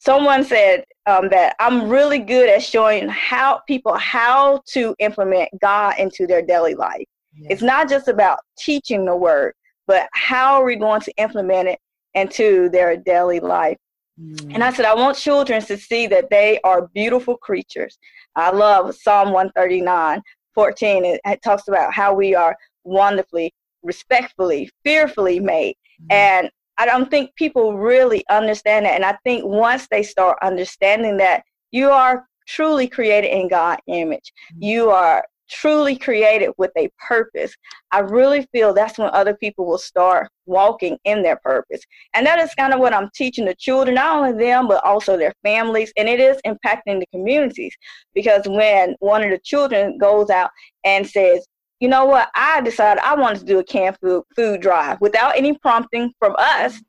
someone 0.00 0.42
said 0.44 0.84
um, 1.06 1.28
that 1.28 1.54
I'm 1.60 1.88
really 1.88 2.18
good 2.18 2.48
at 2.48 2.62
showing 2.62 3.08
how 3.08 3.60
people 3.66 3.94
how 3.94 4.62
to 4.68 4.94
implement 4.98 5.48
God 5.60 5.94
into 5.98 6.26
their 6.26 6.42
daily 6.42 6.74
life. 6.74 7.04
It's 7.48 7.62
not 7.62 7.88
just 7.88 8.08
about 8.08 8.40
teaching 8.58 9.04
the 9.04 9.16
word, 9.16 9.54
but 9.86 10.08
how 10.12 10.56
are 10.56 10.64
we 10.64 10.76
going 10.76 11.00
to 11.02 11.12
implement 11.16 11.68
it 11.68 11.78
into 12.14 12.68
their 12.70 12.96
daily 12.96 13.40
life? 13.40 13.76
Mm. 14.20 14.54
And 14.54 14.64
I 14.64 14.72
said, 14.72 14.84
I 14.84 14.94
want 14.94 15.16
children 15.16 15.62
to 15.62 15.76
see 15.78 16.06
that 16.08 16.28
they 16.28 16.60
are 16.64 16.88
beautiful 16.88 17.36
creatures. 17.36 17.98
I 18.36 18.50
love 18.50 18.94
Psalm 18.94 19.32
139, 19.32 20.22
14. 20.54 21.04
It, 21.04 21.20
it 21.24 21.42
talks 21.42 21.68
about 21.68 21.94
how 21.94 22.12
we 22.12 22.34
are 22.34 22.56
wonderfully, 22.84 23.52
respectfully, 23.82 24.70
fearfully 24.84 25.40
made. 25.40 25.76
Mm. 26.02 26.14
And 26.14 26.50
I 26.80 26.86
don't 26.86 27.10
think 27.10 27.34
people 27.36 27.76
really 27.76 28.24
understand 28.30 28.86
that. 28.86 28.94
And 28.94 29.04
I 29.04 29.18
think 29.22 29.44
once 29.44 29.86
they 29.90 30.02
start 30.02 30.38
understanding 30.40 31.18
that 31.18 31.42
you 31.72 31.90
are 31.90 32.26
truly 32.48 32.88
created 32.88 33.28
in 33.28 33.48
God's 33.48 33.82
image, 33.86 34.32
mm. 34.54 34.66
you 34.66 34.88
are 34.88 35.22
truly 35.50 35.94
created 35.94 36.52
with 36.56 36.70
a 36.78 36.88
purpose, 37.06 37.54
I 37.90 37.98
really 37.98 38.48
feel 38.50 38.72
that's 38.72 38.96
when 38.96 39.10
other 39.12 39.34
people 39.34 39.66
will 39.66 39.76
start 39.76 40.30
walking 40.46 40.96
in 41.04 41.22
their 41.22 41.36
purpose. 41.44 41.82
And 42.14 42.24
that 42.24 42.38
is 42.38 42.54
kind 42.54 42.72
of 42.72 42.80
what 42.80 42.94
I'm 42.94 43.10
teaching 43.14 43.44
the 43.44 43.54
children, 43.56 43.96
not 43.96 44.16
only 44.16 44.42
them, 44.42 44.66
but 44.66 44.82
also 44.82 45.18
their 45.18 45.34
families. 45.42 45.92
And 45.98 46.08
it 46.08 46.18
is 46.18 46.40
impacting 46.46 46.98
the 47.00 47.06
communities 47.12 47.76
because 48.14 48.48
when 48.48 48.96
one 49.00 49.22
of 49.22 49.28
the 49.28 49.40
children 49.44 49.98
goes 49.98 50.30
out 50.30 50.48
and 50.84 51.06
says, 51.06 51.46
you 51.80 51.88
know 51.88 52.04
what, 52.04 52.30
I 52.34 52.60
decided 52.60 53.02
I 53.02 53.14
wanted 53.14 53.40
to 53.40 53.44
do 53.46 53.58
a 53.58 53.64
canned 53.64 53.98
food, 54.00 54.24
food 54.36 54.60
drive 54.60 55.00
without 55.00 55.36
any 55.36 55.58
prompting 55.58 56.12
from 56.18 56.34
us, 56.38 56.80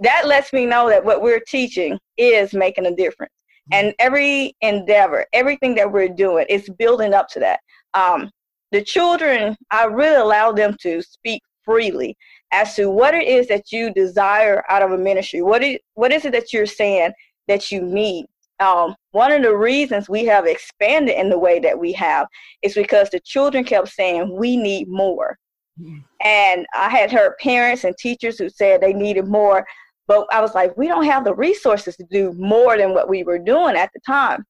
that 0.00 0.26
lets 0.26 0.52
me 0.52 0.66
know 0.66 0.88
that 0.88 1.04
what 1.04 1.22
we're 1.22 1.40
teaching 1.40 1.98
is 2.16 2.52
making 2.52 2.86
a 2.86 2.94
difference. 2.94 3.32
And 3.72 3.94
every 3.98 4.54
endeavor, 4.60 5.24
everything 5.32 5.74
that 5.76 5.90
we're 5.90 6.08
doing 6.08 6.44
is 6.50 6.68
building 6.78 7.14
up 7.14 7.28
to 7.28 7.40
that 7.40 7.60
um, 7.94 8.30
the 8.72 8.82
children, 8.82 9.56
I 9.70 9.84
really 9.84 10.16
allow 10.16 10.52
them 10.52 10.76
to 10.80 11.00
speak 11.00 11.42
freely 11.64 12.16
as 12.52 12.74
to 12.74 12.90
what 12.90 13.14
it 13.14 13.26
is 13.26 13.48
that 13.48 13.72
you 13.72 13.92
desire 13.92 14.64
out 14.68 14.82
of 14.82 14.90
a 14.90 14.98
ministry. 14.98 15.42
What 15.42 15.62
is, 15.62 15.78
what 15.94 16.12
is 16.12 16.24
it 16.24 16.32
that 16.32 16.52
you're 16.52 16.66
saying 16.66 17.12
that 17.48 17.70
you 17.70 17.80
need? 17.80 18.26
Um, 18.60 18.94
one 19.10 19.32
of 19.32 19.42
the 19.42 19.56
reasons 19.56 20.08
we 20.08 20.24
have 20.26 20.46
expanded 20.46 21.16
in 21.16 21.28
the 21.28 21.38
way 21.38 21.58
that 21.60 21.78
we 21.78 21.92
have 21.92 22.26
is 22.62 22.74
because 22.74 23.10
the 23.10 23.20
children 23.20 23.64
kept 23.64 23.88
saying, 23.88 24.36
we 24.36 24.56
need 24.56 24.88
more. 24.88 25.38
Mm-hmm. 25.80 25.98
And 26.24 26.66
I 26.74 26.88
had 26.88 27.10
heard 27.10 27.36
parents 27.38 27.84
and 27.84 27.96
teachers 27.98 28.38
who 28.38 28.48
said 28.48 28.80
they 28.80 28.92
needed 28.92 29.26
more, 29.26 29.66
but 30.06 30.26
I 30.32 30.40
was 30.40 30.54
like, 30.54 30.76
we 30.76 30.86
don't 30.86 31.04
have 31.04 31.24
the 31.24 31.34
resources 31.34 31.96
to 31.96 32.04
do 32.10 32.32
more 32.34 32.76
than 32.76 32.94
what 32.94 33.08
we 33.08 33.24
were 33.24 33.38
doing 33.38 33.76
at 33.76 33.90
the 33.92 34.00
time. 34.06 34.44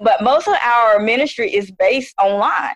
But 0.00 0.22
most 0.22 0.48
of 0.48 0.54
our 0.54 0.98
ministry 0.98 1.54
is 1.54 1.70
based 1.70 2.14
online. 2.20 2.74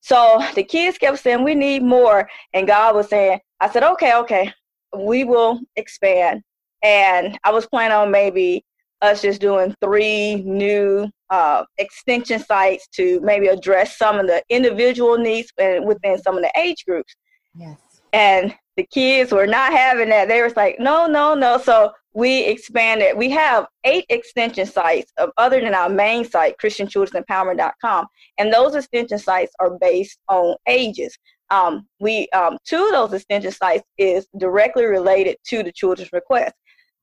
So 0.00 0.42
the 0.54 0.62
kids 0.62 0.98
kept 0.98 1.18
saying, 1.18 1.42
We 1.42 1.54
need 1.54 1.82
more. 1.82 2.28
And 2.52 2.66
God 2.66 2.94
was 2.94 3.08
saying, 3.08 3.40
I 3.60 3.70
said, 3.70 3.82
Okay, 3.82 4.14
okay, 4.16 4.52
we 4.96 5.24
will 5.24 5.60
expand. 5.76 6.42
And 6.82 7.38
I 7.44 7.50
was 7.50 7.66
planning 7.66 7.96
on 7.96 8.10
maybe 8.10 8.64
us 9.02 9.22
just 9.22 9.40
doing 9.40 9.74
three 9.82 10.36
new 10.36 11.08
uh, 11.30 11.64
extension 11.78 12.40
sites 12.40 12.88
to 12.88 13.20
maybe 13.20 13.46
address 13.46 13.96
some 13.96 14.18
of 14.18 14.26
the 14.26 14.42
individual 14.48 15.16
needs 15.16 15.52
within 15.56 16.18
some 16.18 16.36
of 16.36 16.42
the 16.42 16.52
age 16.58 16.84
groups. 16.86 17.14
Yes. 17.54 17.78
And 18.12 18.54
the 18.76 18.84
kids 18.84 19.32
were 19.32 19.46
not 19.46 19.72
having 19.72 20.08
that. 20.10 20.28
They 20.28 20.42
was 20.42 20.56
like, 20.56 20.78
no, 20.78 21.06
no, 21.06 21.34
no. 21.34 21.58
So 21.58 21.92
we 22.14 22.44
expanded. 22.44 23.16
We 23.16 23.30
have 23.30 23.66
eight 23.84 24.06
extension 24.08 24.66
sites 24.66 25.12
of, 25.18 25.30
other 25.36 25.60
than 25.60 25.74
our 25.74 25.88
main 25.88 26.24
site, 26.24 26.56
ChristianChildrenEmpowerment.com, 26.58 28.06
and 28.38 28.52
those 28.52 28.74
extension 28.74 29.18
sites 29.18 29.52
are 29.60 29.78
based 29.78 30.18
on 30.28 30.56
ages. 30.66 31.16
Um, 31.50 31.86
we 32.00 32.28
um, 32.30 32.58
two 32.64 32.84
of 32.84 32.92
those 32.92 33.12
extension 33.12 33.52
sites 33.52 33.84
is 33.96 34.26
directly 34.38 34.84
related 34.84 35.36
to 35.46 35.62
the 35.62 35.72
children's 35.72 36.12
request. 36.12 36.54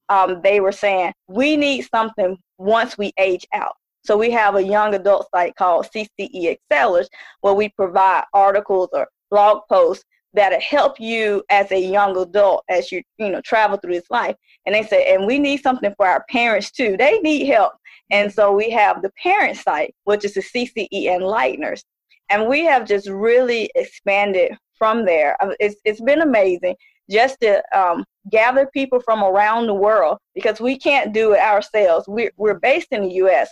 Um, 0.09 0.41
they 0.43 0.59
were 0.59 0.71
saying 0.71 1.13
we 1.27 1.57
need 1.57 1.83
something 1.83 2.38
once 2.57 2.97
we 2.97 3.12
age 3.17 3.45
out. 3.53 3.74
So 4.05 4.17
we 4.17 4.29
have 4.31 4.55
a 4.55 4.63
young 4.63 4.93
adult 4.93 5.27
site 5.33 5.55
called 5.55 5.88
CCE 5.93 6.57
Excellers 6.69 7.09
where 7.41 7.55
we 7.55 7.69
provide 7.69 8.25
articles 8.33 8.89
or 8.93 9.07
blog 9.31 9.62
posts 9.67 10.05
that'll 10.33 10.59
help 10.59 11.00
you 11.00 11.43
as 11.50 11.71
a 11.71 11.79
young 11.79 12.15
adult 12.17 12.63
as 12.69 12.91
you 12.91 13.01
you 13.17 13.29
know 13.29 13.41
travel 13.41 13.77
through 13.77 13.93
this 13.93 14.12
life. 14.12 14.35
And 14.65 14.75
they 14.75 14.83
said, 14.83 15.07
and 15.07 15.25
we 15.25 15.39
need 15.39 15.62
something 15.62 15.93
for 15.97 16.07
our 16.07 16.24
parents 16.29 16.71
too. 16.71 16.97
They 16.97 17.19
need 17.19 17.47
help. 17.47 17.74
And 18.12 18.31
so 18.31 18.51
we 18.51 18.69
have 18.69 19.01
the 19.01 19.12
parent 19.21 19.57
site 19.57 19.95
which 20.03 20.24
is 20.24 20.35
the 20.35 20.41
cce 20.41 20.88
enlighteners. 20.91 21.81
And 22.29 22.47
we 22.47 22.63
have 22.65 22.85
just 22.85 23.07
really 23.09 23.71
expanded 23.75 24.57
from 24.77 25.05
there. 25.05 25.41
Uh, 25.41 25.51
it's, 25.59 25.75
it's 25.85 26.01
been 26.01 26.21
amazing 26.21 26.75
just 27.09 27.39
to 27.41 27.62
um, 27.77 28.03
gather 28.31 28.67
people 28.74 29.00
from 29.00 29.24
around 29.24 29.67
the 29.67 29.74
world 29.74 30.17
because 30.33 30.59
we 30.59 30.77
can't 30.77 31.13
do 31.13 31.33
it 31.33 31.39
ourselves 31.39 32.07
we're, 32.07 32.31
we're 32.38 32.59
based 32.59 32.88
in 32.91 33.03
the 33.03 33.09
us 33.09 33.50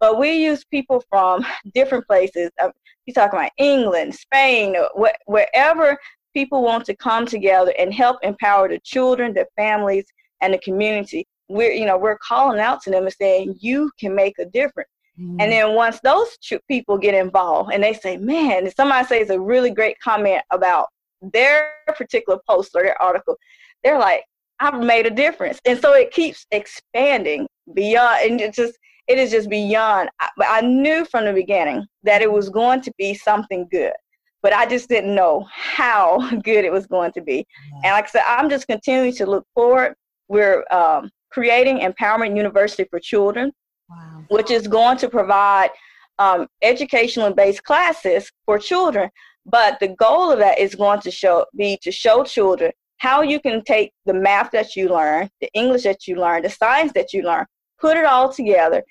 but 0.00 0.18
we 0.18 0.32
use 0.32 0.64
people 0.64 1.02
from 1.08 1.44
different 1.74 2.06
places. 2.06 2.50
Um, 2.62 2.72
you 3.06 3.14
talk 3.14 3.32
about 3.32 3.50
England, 3.58 4.14
Spain, 4.14 4.76
wh- 4.98 5.28
wherever 5.28 5.96
people 6.34 6.62
want 6.62 6.84
to 6.86 6.96
come 6.96 7.24
together 7.26 7.72
and 7.78 7.94
help 7.94 8.18
empower 8.22 8.68
the 8.68 8.78
children, 8.80 9.32
the 9.32 9.46
families, 9.56 10.04
and 10.42 10.52
the 10.52 10.58
community. 10.58 11.26
We're, 11.48 11.72
you 11.72 11.86
know, 11.86 11.96
we're 11.96 12.18
calling 12.18 12.58
out 12.58 12.82
to 12.82 12.90
them 12.90 13.04
and 13.04 13.14
saying, 13.14 13.56
you 13.60 13.90
can 13.98 14.14
make 14.14 14.38
a 14.38 14.44
difference. 14.44 14.90
Mm-hmm. 15.18 15.40
And 15.40 15.52
then 15.52 15.74
once 15.74 15.98
those 16.02 16.36
people 16.68 16.98
get 16.98 17.14
involved 17.14 17.72
and 17.72 17.82
they 17.82 17.94
say, 17.94 18.18
man, 18.18 18.70
somebody 18.76 19.06
says 19.06 19.30
a 19.30 19.40
really 19.40 19.70
great 19.70 19.98
comment 20.00 20.42
about 20.50 20.88
their 21.20 21.72
particular 21.96 22.38
post 22.48 22.72
or 22.74 22.82
their 22.82 23.00
article, 23.00 23.36
they're 23.82 23.98
like, 23.98 24.24
I've 24.60 24.80
made 24.82 25.06
a 25.06 25.10
difference. 25.10 25.60
And 25.66 25.78
so 25.78 25.92
it 25.94 26.10
keeps 26.10 26.46
expanding 26.50 27.46
beyond, 27.74 28.30
and 28.30 28.40
it 28.40 28.54
just, 28.54 28.78
it 29.06 29.18
is 29.18 29.30
just 29.30 29.50
beyond. 29.50 30.08
But 30.36 30.46
I 30.48 30.62
knew 30.62 31.04
from 31.04 31.26
the 31.26 31.32
beginning 31.32 31.86
that 32.04 32.22
it 32.22 32.30
was 32.30 32.48
going 32.48 32.80
to 32.82 32.92
be 32.98 33.14
something 33.14 33.68
good 33.70 33.92
but 34.46 34.52
I 34.52 34.64
just 34.64 34.88
didn't 34.88 35.12
know 35.12 35.44
how 35.50 36.30
good 36.44 36.64
it 36.64 36.70
was 36.70 36.86
going 36.86 37.10
to 37.12 37.20
be. 37.20 37.44
And 37.82 37.92
like 37.94 38.04
I 38.04 38.08
said, 38.08 38.22
I'm 38.28 38.48
just 38.48 38.68
continuing 38.68 39.12
to 39.14 39.26
look 39.26 39.44
forward. 39.54 39.96
We're 40.28 40.64
um, 40.70 41.10
creating 41.32 41.80
Empowerment 41.80 42.36
University 42.36 42.86
for 42.88 43.00
Children, 43.00 43.50
wow. 43.90 44.22
which 44.28 44.52
is 44.52 44.68
going 44.68 44.98
to 44.98 45.08
provide 45.08 45.70
um, 46.20 46.46
educational 46.62 47.34
based 47.34 47.64
classes 47.64 48.30
for 48.44 48.56
children. 48.56 49.10
But 49.48 49.78
the 49.78 49.88
goal 49.88 50.32
of 50.32 50.40
that 50.40 50.58
is 50.58 50.74
going 50.74 51.00
to 51.00 51.10
show 51.10 51.46
be 51.56 51.78
to 51.82 51.92
show 51.92 52.24
children 52.24 52.72
how 52.98 53.22
you 53.22 53.40
can 53.40 53.62
take 53.62 53.92
the 54.04 54.14
math 54.14 54.50
that 54.50 54.74
you 54.74 54.88
learn, 54.88 55.30
the 55.40 55.48
English 55.54 55.84
that 55.84 56.08
you 56.08 56.16
learn, 56.16 56.42
the 56.42 56.50
science 56.50 56.92
that 56.94 57.12
you 57.12 57.22
learn, 57.22 57.46
put 57.78 57.96
it 57.96 58.04
all 58.04 58.32
together 58.32 58.82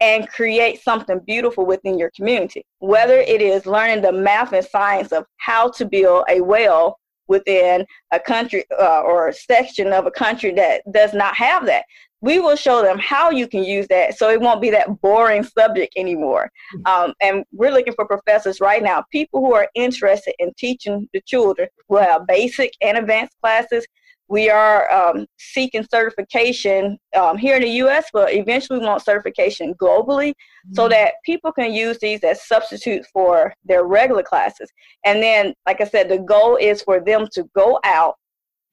and 0.00 0.28
create 0.28 0.82
something 0.82 1.20
beautiful 1.26 1.66
within 1.66 1.98
your 1.98 2.10
community. 2.14 2.64
Whether 2.78 3.18
it 3.18 3.40
is 3.40 3.66
learning 3.66 4.02
the 4.02 4.12
math 4.12 4.52
and 4.52 4.64
science 4.64 5.12
of 5.12 5.24
how 5.38 5.70
to 5.70 5.84
build 5.84 6.24
a 6.28 6.40
well 6.40 6.98
within 7.28 7.86
a 8.12 8.20
country 8.20 8.64
uh, 8.78 9.00
or 9.02 9.28
a 9.28 9.32
section 9.32 9.92
of 9.92 10.06
a 10.06 10.10
country 10.10 10.52
that 10.52 10.82
does 10.92 11.14
not 11.14 11.34
have 11.36 11.66
that. 11.66 11.84
We 12.20 12.38
will 12.38 12.56
show 12.56 12.80
them 12.82 12.98
how 12.98 13.30
you 13.30 13.46
can 13.46 13.62
use 13.64 13.86
that 13.88 14.16
so 14.16 14.30
it 14.30 14.40
won't 14.40 14.62
be 14.62 14.70
that 14.70 15.00
boring 15.02 15.44
subject 15.44 15.92
anymore. 15.96 16.50
Um, 16.86 17.12
and 17.20 17.44
we're 17.52 17.70
looking 17.70 17.92
for 17.92 18.06
professors 18.06 18.60
right 18.60 18.82
now, 18.82 19.04
people 19.12 19.40
who 19.40 19.52
are 19.52 19.68
interested 19.74 20.34
in 20.38 20.52
teaching 20.56 21.06
the 21.12 21.20
children. 21.26 21.68
We'll 21.88 22.02
have 22.02 22.26
basic 22.26 22.72
and 22.80 22.96
advanced 22.96 23.36
classes 23.42 23.86
we 24.34 24.50
are 24.50 24.90
um, 24.90 25.26
seeking 25.38 25.86
certification 25.88 26.98
um, 27.16 27.38
here 27.38 27.54
in 27.54 27.62
the 27.62 27.70
U.S., 27.84 28.06
but 28.12 28.34
eventually 28.34 28.80
we 28.80 28.84
want 28.84 29.00
certification 29.00 29.74
globally, 29.74 30.30
mm-hmm. 30.30 30.74
so 30.74 30.88
that 30.88 31.12
people 31.24 31.52
can 31.52 31.72
use 31.72 31.98
these 32.00 32.24
as 32.24 32.44
substitutes 32.44 33.08
for 33.12 33.54
their 33.64 33.84
regular 33.84 34.24
classes. 34.24 34.68
And 35.04 35.22
then, 35.22 35.54
like 35.68 35.80
I 35.80 35.84
said, 35.84 36.08
the 36.08 36.18
goal 36.18 36.56
is 36.56 36.82
for 36.82 36.98
them 36.98 37.28
to 37.34 37.48
go 37.54 37.78
out 37.84 38.16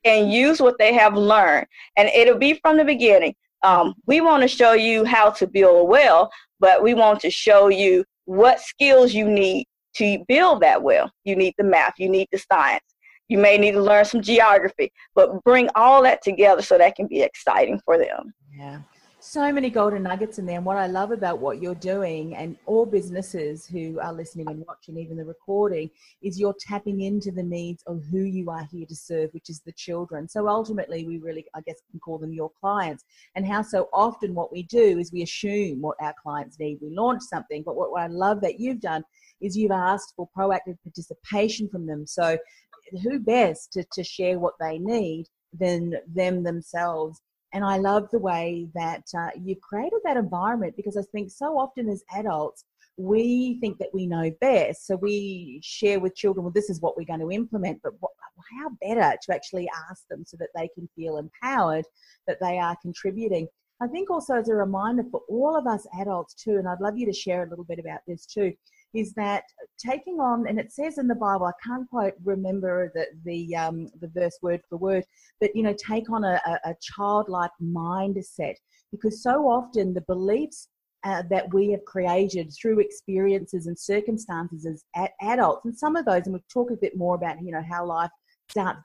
and 0.04 0.34
use 0.34 0.60
what 0.60 0.80
they 0.80 0.96
have 0.96 1.16
learned, 1.16 1.68
and 1.96 2.10
it'll 2.10 2.40
be 2.40 2.56
from 2.64 2.78
the 2.78 2.84
beginning. 2.84 3.36
Um, 3.62 3.94
we 4.08 4.20
want 4.20 4.42
to 4.42 4.48
show 4.48 4.74
you 4.74 5.06
how 5.06 5.30
to 5.30 5.46
build 5.46 5.82
a 5.82 5.84
well, 5.84 6.32
but 6.60 6.82
we 6.82 6.96
want 6.96 7.20
to 7.20 7.30
show 7.30 7.68
you 7.68 8.04
what 8.26 8.60
skills 8.62 9.14
you 9.14 9.30
need 9.30 9.68
to 9.98 10.26
build 10.28 10.64
that 10.64 10.82
well. 10.82 11.12
You 11.24 11.36
need 11.36 11.54
the 11.60 11.66
math, 11.66 12.00
you 12.00 12.10
need 12.10 12.30
the 12.32 12.40
science, 12.52 12.91
you 13.32 13.38
may 13.38 13.58
need 13.58 13.72
to 13.72 13.82
learn 13.82 14.04
some 14.04 14.22
geography, 14.22 14.92
but 15.16 15.42
bring 15.46 15.70
all 15.76 16.04
that 16.04 16.22
together 16.22 16.62
so 16.62 16.78
that 16.78 16.96
can 16.98 17.08
be 17.08 17.22
exciting 17.22 17.80
for 17.86 17.98
them. 17.98 18.34
Yeah. 18.54 18.80
So 19.24 19.54
many 19.54 19.70
golden 19.70 20.04
nuggets 20.04 20.40
in 20.40 20.46
there. 20.48 20.58
And 20.58 20.66
what 20.66 20.78
I 20.78 20.88
love 20.88 21.12
about 21.12 21.40
what 21.40 21.62
you're 21.62 21.76
doing, 21.76 22.36
and 22.36 22.58
all 22.66 22.86
businesses 22.86 23.66
who 23.68 24.00
are 24.02 24.12
listening 24.12 24.50
and 24.50 24.66
watching, 24.68 24.98
even 24.98 25.16
the 25.16 25.24
recording, 25.24 25.92
is 26.22 26.40
you're 26.40 26.56
tapping 26.60 27.02
into 27.02 27.32
the 27.32 27.44
needs 27.44 27.84
of 27.88 28.04
who 28.12 28.24
you 28.24 28.50
are 28.50 28.68
here 28.70 28.86
to 28.88 28.96
serve, 28.96 29.30
which 29.32 29.50
is 29.50 29.62
the 29.62 29.72
children. 29.74 30.28
So 30.28 30.50
ultimately, 30.50 31.06
we 31.06 31.20
really, 31.20 31.46
I 31.54 31.62
guess, 31.62 31.82
can 31.90 32.00
call 32.00 32.18
them 32.18 32.34
your 32.34 32.52
clients. 32.60 33.06
And 33.36 33.48
how 33.48 33.62
so 33.62 33.88
often 33.94 34.34
what 34.34 34.52
we 34.52 34.64
do 34.64 34.98
is 35.00 35.14
we 35.14 35.22
assume 35.22 35.82
what 35.82 35.98
our 36.02 36.16
clients 36.22 36.60
need. 36.60 36.80
We 36.82 36.90
launch 36.90 37.22
something, 37.22 37.64
but 37.64 37.76
what 37.78 38.02
I 38.02 38.08
love 38.08 38.42
that 38.42 38.60
you've 38.60 38.82
done 38.82 39.04
is 39.40 39.56
you've 39.56 39.72
asked 39.72 40.14
for 40.16 40.28
proactive 40.36 40.78
participation 40.84 41.70
from 41.70 41.86
them. 41.86 42.06
So 42.08 42.38
who 43.04 43.20
best 43.20 43.74
to, 43.74 43.84
to 43.94 44.04
share 44.04 44.40
what 44.40 44.54
they 44.60 44.78
need 44.80 45.26
than 45.54 45.94
them 46.08 46.44
themselves 46.44 47.22
and 47.54 47.66
I 47.66 47.78
love 47.78 48.10
the 48.12 48.20
way 48.20 48.68
that 48.76 49.04
uh, 49.18 49.30
you 49.42 49.56
created 49.62 50.00
that 50.06 50.18
environment 50.18 50.76
because 50.78 50.96
I 50.96 51.02
think 51.12 51.32
so 51.32 51.58
often 51.58 51.90
as 51.90 52.04
adults, 52.14 52.64
we 52.98 53.58
think 53.60 53.78
that 53.80 53.94
we 53.94 54.08
know 54.08 54.32
best. 54.40 54.88
So 54.88 54.96
we 54.96 55.60
share 55.64 56.00
with 56.00 56.16
children, 56.16 56.46
well, 56.46 56.54
this 56.54 56.70
is 56.70 56.82
what 56.82 56.96
we're 56.96 57.06
going 57.06 57.20
to 57.20 57.32
implement, 57.32 57.82
but 57.84 57.94
what, 58.00 58.12
how 58.60 58.70
better 58.82 59.18
to 59.22 59.34
actually 59.36 59.70
ask 59.90 60.08
them 60.10 60.24
so 60.26 60.38
that 60.40 60.50
they 60.56 60.70
can 60.76 60.90
feel 60.96 61.18
empowered 61.18 61.86
that 62.28 62.40
they 62.42 62.58
are 62.58 62.76
contributing. 62.82 63.48
I 63.82 63.88
think 63.88 64.10
also 64.10 64.36
as 64.36 64.50
a 64.50 64.56
reminder 64.56 65.04
for 65.12 65.22
all 65.30 65.58
of 65.58 65.68
us 65.68 65.86
adults 66.00 66.36
too, 66.36 66.58
and 66.58 66.68
I'd 66.68 66.82
love 66.82 66.98
you 66.98 67.06
to 67.06 67.14
share 67.14 67.44
a 67.44 67.50
little 67.50 67.66
bit 67.66 67.80
about 67.80 68.00
this 68.08 68.26
too, 68.26 68.54
is 68.94 69.14
that 69.14 69.44
taking 69.78 70.20
on, 70.20 70.48
and 70.48 70.60
it 70.60 70.72
says 70.72 70.98
in 70.98 71.08
the 71.08 71.16
Bible, 71.16 71.46
I 71.46 71.68
can't 71.68 71.90
quite 71.90 72.14
remember 72.24 72.92
the 72.94 73.08
the 73.26 73.56
um, 73.56 73.88
the 74.00 74.08
verse 74.08 74.38
word 74.42 74.62
for 74.70 74.78
word, 74.78 75.06
but 75.40 75.56
you 75.56 75.64
know, 75.64 75.74
take 75.74 76.10
on 76.10 76.24
a, 76.24 76.40
a, 76.66 76.76
childlike 76.82 77.52
mindset 77.62 78.56
because 78.92 79.24
so 79.24 79.48
often 79.48 79.94
the 79.94 80.02
beliefs 80.02 80.68
uh, 81.04 81.24
that 81.30 81.54
we 81.54 81.72
have 81.72 81.84
created 81.86 82.52
through 82.54 82.80
experiences 82.80 83.68
and 83.68 83.78
circumstances 83.80 84.66
as 84.66 84.84
adults, 85.22 85.66
and 85.66 85.78
some 85.78 85.96
of 85.96 86.06
those, 86.06 86.24
and 86.26 86.34
we'll 86.34 86.44
talk 86.52 86.72
a 86.72 86.82
bit 86.82 86.98
more 86.98 87.16
about 87.16 87.42
you 87.42 87.52
know 87.52 87.64
how 87.68 87.86
life 87.86 88.12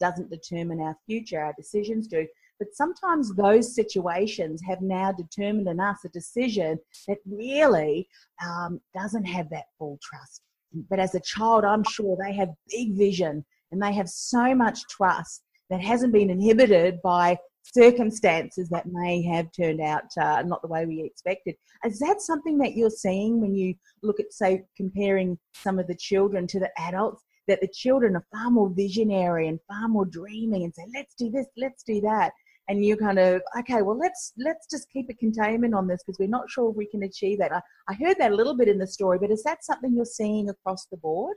doesn't 0.01 0.31
determine 0.31 0.81
our 0.81 0.97
future, 1.07 1.41
our 1.41 1.55
decisions 1.57 2.07
do. 2.07 2.27
But 2.59 2.75
sometimes 2.75 3.35
those 3.35 3.75
situations 3.75 4.63
have 4.67 4.81
now 4.81 5.13
determined 5.13 5.69
in 5.69 5.81
us 5.81 5.99
a 6.05 6.09
decision 6.09 6.79
that 7.07 7.19
really 7.27 8.09
um, 8.45 8.81
doesn't 8.95 9.25
have 9.25 9.51
that 9.51 9.67
full 9.79 9.99
trust. 10.03 10.43
But 10.89 10.99
as 10.99 11.15
a 11.15 11.21
child, 11.21 11.65
I'm 11.65 11.85
sure 11.85 12.17
they 12.17 12.35
have 12.35 12.49
big 12.71 12.97
vision 12.97 13.45
and 13.73 13.83
they 13.83 13.93
have 13.93 14.09
so 14.09 14.55
much 14.55 14.87
trust 14.89 15.43
that 15.71 15.81
hasn't 15.81 16.13
been 16.13 16.31
inhibited 16.31 17.01
by 17.03 17.39
circumstances 17.63 18.69
that 18.69 18.87
may 18.87 19.23
have 19.23 19.51
turned 19.53 19.81
out 19.81 20.05
uh, 20.21 20.43
not 20.43 20.63
the 20.63 20.69
way 20.69 20.87
we 20.87 21.03
expected. 21.03 21.57
Is 21.85 21.99
that 21.99 22.21
something 22.21 22.59
that 22.59 22.77
you're 22.77 22.91
seeing 22.91 23.41
when 23.41 23.55
you 23.55 23.75
look 24.03 24.21
at, 24.21 24.33
say, 24.33 24.65
comparing 24.77 25.39
some 25.55 25.79
of 25.79 25.89
the 25.89 25.97
children 25.97 26.47
to 26.49 26.61
the 26.61 26.71
adults? 26.79 27.23
That 27.49 27.61
the 27.61 27.69
children 27.69 28.17
are 28.17 28.27
far 28.33 28.51
more 28.51 28.71
visionary 28.71 29.47
and 29.49 29.61
far 29.69 29.89
more 29.89 30.05
dreaming 30.05 30.65
and 30.65 30.75
say, 30.75 30.85
let's 30.95 31.15
do 31.15 31.31
this, 31.31 31.47
let's 31.57 31.85
do 31.85 32.01
that 32.01 32.33
and 32.69 32.85
you 32.85 32.97
kind 32.97 33.19
of 33.19 33.43
okay 33.59 33.83
well 33.83 33.97
let's 33.97 34.33
let's 34.39 34.67
just 34.71 34.91
keep 34.91 35.09
a 35.11 35.15
containment 35.15 35.75
on 35.75 35.87
this 35.87 36.03
because 36.03 36.19
we're 36.19 36.29
not 36.29 36.49
sure 36.51 36.71
we 36.71 36.87
can 36.87 37.03
achieve 37.05 37.39
that. 37.39 37.53
I, 37.53 37.61
I 37.89 37.95
heard 37.95 38.17
that 38.19 38.33
a 38.33 38.35
little 38.35 38.57
bit 38.57 38.69
in 38.69 38.79
the 38.79 38.87
story 38.87 39.19
but 39.19 39.31
is 39.31 39.43
that 39.45 39.65
something 39.65 39.95
you're 39.95 40.05
seeing 40.05 40.49
across 40.49 40.87
the 40.87 40.97
board? 40.97 41.37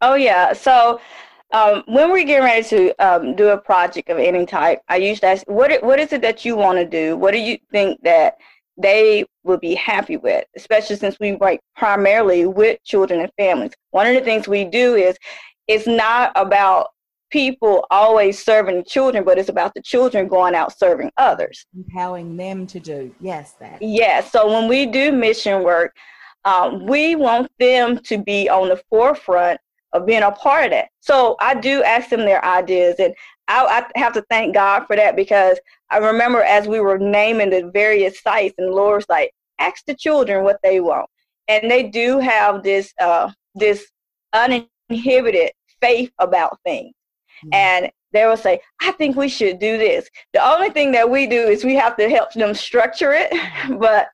Oh 0.00 0.14
yeah. 0.14 0.52
So 0.52 1.00
um, 1.52 1.84
when 1.86 2.10
we're 2.10 2.24
getting 2.24 2.44
ready 2.44 2.68
to 2.68 2.94
um, 3.04 3.36
do 3.36 3.48
a 3.48 3.58
project 3.58 4.10
of 4.10 4.18
any 4.18 4.44
type 4.46 4.80
i 4.88 4.96
usually 4.96 5.30
ask 5.30 5.44
what, 5.46 5.82
what 5.84 6.00
is 6.00 6.12
it 6.12 6.22
that 6.22 6.44
you 6.44 6.56
want 6.56 6.78
to 6.78 6.84
do? 6.84 7.16
What 7.16 7.32
do 7.32 7.38
you 7.38 7.58
think 7.70 8.02
that 8.02 8.36
they 8.78 9.24
will 9.42 9.56
be 9.56 9.74
happy 9.74 10.16
with, 10.16 10.44
especially 10.56 10.96
since 10.96 11.18
we 11.18 11.34
work 11.36 11.60
primarily 11.76 12.46
with 12.46 12.82
children 12.84 13.20
and 13.20 13.32
families. 13.38 13.72
One 13.90 14.06
of 14.06 14.14
the 14.14 14.20
things 14.20 14.46
we 14.46 14.64
do 14.64 14.94
is 14.94 15.16
it's 15.66 15.86
not 15.86 16.32
about 16.36 16.88
people 17.30 17.86
always 17.90 18.42
serving 18.42 18.84
children, 18.84 19.24
but 19.24 19.38
it's 19.38 19.48
about 19.48 19.74
the 19.74 19.82
children 19.82 20.28
going 20.28 20.54
out 20.54 20.76
serving 20.76 21.10
others. 21.16 21.66
Empowering 21.76 22.36
them 22.36 22.66
to 22.66 22.80
do, 22.80 23.14
yes, 23.20 23.54
that. 23.60 23.80
Yes. 23.80 24.32
So 24.32 24.52
when 24.52 24.68
we 24.68 24.86
do 24.86 25.12
mission 25.12 25.62
work, 25.62 25.94
um, 26.44 26.86
we 26.86 27.16
want 27.16 27.50
them 27.58 27.98
to 28.04 28.18
be 28.18 28.48
on 28.48 28.68
the 28.68 28.80
forefront 28.88 29.60
of 29.92 30.06
being 30.06 30.22
a 30.22 30.30
part 30.30 30.66
of 30.66 30.70
that. 30.70 30.88
So 31.00 31.36
I 31.40 31.54
do 31.54 31.82
ask 31.82 32.10
them 32.10 32.20
their 32.20 32.44
ideas, 32.44 32.96
and 32.98 33.14
I, 33.48 33.84
I 33.94 33.98
have 33.98 34.12
to 34.14 34.24
thank 34.30 34.54
God 34.54 34.86
for 34.86 34.96
that 34.96 35.16
because 35.16 35.58
I 35.90 35.98
remember 35.98 36.42
as 36.42 36.68
we 36.68 36.80
were 36.80 36.98
naming 36.98 37.50
the 37.50 37.70
various 37.72 38.20
sites, 38.20 38.54
and 38.58 38.68
the 38.68 38.74
Lord 38.74 38.96
was 38.96 39.06
like, 39.08 39.32
ask 39.58 39.84
the 39.86 39.94
children 39.94 40.44
what 40.44 40.58
they 40.62 40.80
want, 40.80 41.08
and 41.48 41.70
they 41.70 41.84
do 41.84 42.18
have 42.18 42.62
this 42.62 42.92
uh, 43.00 43.30
this 43.54 43.90
uninhibited 44.32 45.50
faith 45.80 46.12
about 46.18 46.58
things. 46.64 46.92
Mm-hmm. 47.44 47.54
And 47.54 47.90
they 48.12 48.26
will 48.26 48.36
say, 48.36 48.60
I 48.80 48.92
think 48.92 49.16
we 49.16 49.28
should 49.28 49.58
do 49.58 49.78
this. 49.78 50.08
The 50.32 50.44
only 50.44 50.70
thing 50.70 50.92
that 50.92 51.10
we 51.10 51.26
do 51.26 51.48
is 51.48 51.64
we 51.64 51.74
have 51.74 51.96
to 51.96 52.08
help 52.08 52.32
them 52.32 52.54
structure 52.54 53.12
it, 53.12 53.32
but 53.78 54.08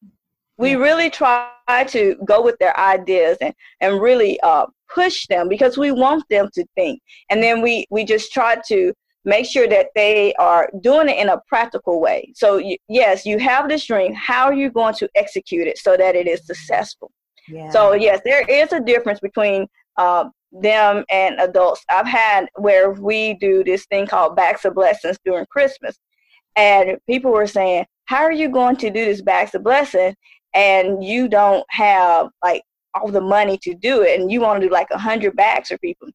we 0.58 0.74
really 0.76 1.10
try 1.10 1.50
to 1.88 2.16
go 2.24 2.42
with 2.42 2.56
their 2.58 2.78
ideas 2.78 3.38
and, 3.40 3.54
and 3.80 4.00
really 4.00 4.40
uh, 4.40 4.66
push 4.92 5.26
them 5.26 5.48
because 5.48 5.78
we 5.78 5.92
want 5.92 6.24
them 6.30 6.48
to 6.54 6.64
think. 6.74 7.00
And 7.30 7.42
then 7.42 7.62
we, 7.62 7.86
we 7.90 8.04
just 8.04 8.32
try 8.32 8.56
to 8.68 8.92
make 9.24 9.46
sure 9.46 9.68
that 9.68 9.88
they 9.94 10.34
are 10.34 10.70
doing 10.80 11.08
it 11.08 11.18
in 11.18 11.28
a 11.28 11.40
practical 11.48 12.00
way. 12.00 12.32
So, 12.34 12.56
y- 12.58 12.78
yes, 12.88 13.24
you 13.24 13.38
have 13.38 13.68
this 13.68 13.86
dream. 13.86 14.14
How 14.14 14.46
are 14.46 14.54
you 14.54 14.70
going 14.70 14.94
to 14.94 15.08
execute 15.14 15.66
it 15.66 15.78
so 15.78 15.96
that 15.96 16.14
it 16.14 16.26
is 16.26 16.44
successful? 16.46 17.10
Yeah. 17.48 17.70
So, 17.70 17.92
yes, 17.94 18.20
there 18.24 18.42
is 18.48 18.72
a 18.72 18.80
difference 18.80 19.20
between 19.20 19.66
uh, 19.96 20.28
them 20.52 21.04
and 21.10 21.40
adults. 21.40 21.84
I've 21.90 22.06
had 22.06 22.46
where 22.56 22.90
we 22.90 23.34
do 23.34 23.64
this 23.64 23.86
thing 23.86 24.06
called 24.06 24.36
Bags 24.36 24.64
of 24.64 24.74
Blessings 24.74 25.18
during 25.24 25.46
Christmas. 25.46 25.98
And 26.56 26.98
people 27.08 27.32
were 27.32 27.46
saying, 27.46 27.86
How 28.04 28.22
are 28.22 28.32
you 28.32 28.48
going 28.48 28.76
to 28.76 28.90
do 28.90 29.04
this 29.04 29.22
Bags 29.22 29.54
of 29.54 29.64
Blessings 29.64 30.14
and 30.54 31.02
you 31.02 31.28
don't 31.28 31.64
have 31.70 32.28
like 32.42 32.62
all 32.94 33.08
the 33.08 33.20
money 33.20 33.58
to 33.62 33.74
do 33.74 34.02
it 34.02 34.20
and 34.20 34.30
you 34.30 34.40
want 34.40 34.60
to 34.60 34.68
do 34.68 34.72
like 34.72 34.88
a 34.90 34.98
hundred 34.98 35.36
bags 35.36 35.68
for 35.68 35.78
people? 35.78 36.08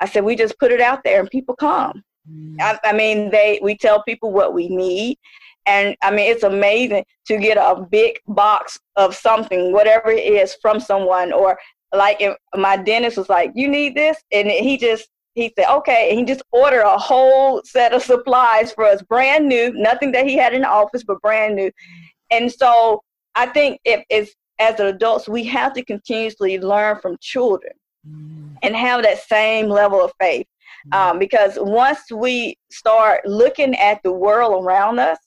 I 0.00 0.06
said, 0.06 0.24
We 0.24 0.34
just 0.34 0.58
put 0.58 0.72
it 0.72 0.80
out 0.80 1.04
there 1.04 1.20
and 1.20 1.30
people 1.30 1.54
come. 1.54 2.02
Mm. 2.30 2.56
I, 2.60 2.78
I 2.84 2.92
mean, 2.92 3.30
they 3.30 3.60
we 3.62 3.76
tell 3.76 4.02
people 4.02 4.32
what 4.32 4.54
we 4.54 4.68
need 4.68 5.18
and 5.66 5.96
I 6.02 6.10
mean, 6.10 6.30
it's 6.30 6.42
amazing 6.42 7.04
to 7.26 7.38
get 7.38 7.56
a 7.56 7.86
big 7.90 8.20
box 8.26 8.78
of 8.96 9.14
something, 9.14 9.72
whatever 9.72 10.10
it 10.10 10.20
is, 10.20 10.56
from 10.60 10.78
someone, 10.78 11.32
or 11.32 11.58
like 11.94 12.18
if 12.20 12.36
my 12.56 12.76
dentist 12.76 13.16
was 13.16 13.28
like, 13.28 13.52
"You 13.54 13.68
need 13.68 13.94
this," 13.94 14.18
and 14.32 14.48
he 14.48 14.76
just 14.76 15.08
he 15.34 15.52
said, 15.56 15.70
"Okay," 15.70 16.10
and 16.10 16.18
he 16.18 16.24
just 16.24 16.42
ordered 16.52 16.84
a 16.84 16.98
whole 16.98 17.62
set 17.64 17.92
of 17.92 18.02
supplies 18.02 18.72
for 18.72 18.84
us, 18.84 19.02
brand 19.02 19.48
new, 19.48 19.72
nothing 19.74 20.12
that 20.12 20.26
he 20.26 20.36
had 20.36 20.54
in 20.54 20.62
the 20.62 20.68
office, 20.68 21.04
but 21.04 21.20
brand 21.22 21.56
new. 21.56 21.70
And 22.30 22.50
so 22.50 23.02
I 23.34 23.46
think 23.46 23.80
if 23.84 24.04
it's 24.10 24.34
as 24.58 24.78
adults, 24.80 25.28
we 25.28 25.44
have 25.44 25.72
to 25.74 25.84
continuously 25.84 26.58
learn 26.58 26.98
from 27.00 27.16
children 27.20 27.72
mm. 28.08 28.56
and 28.62 28.76
have 28.76 29.02
that 29.02 29.22
same 29.22 29.68
level 29.68 30.00
of 30.00 30.12
faith. 30.20 30.46
Mm. 30.88 30.96
Um, 30.96 31.18
because 31.18 31.58
once 31.58 32.00
we 32.12 32.56
start 32.70 33.26
looking 33.26 33.74
at 33.76 34.02
the 34.02 34.12
world 34.12 34.64
around 34.64 34.98
us, 34.98 35.18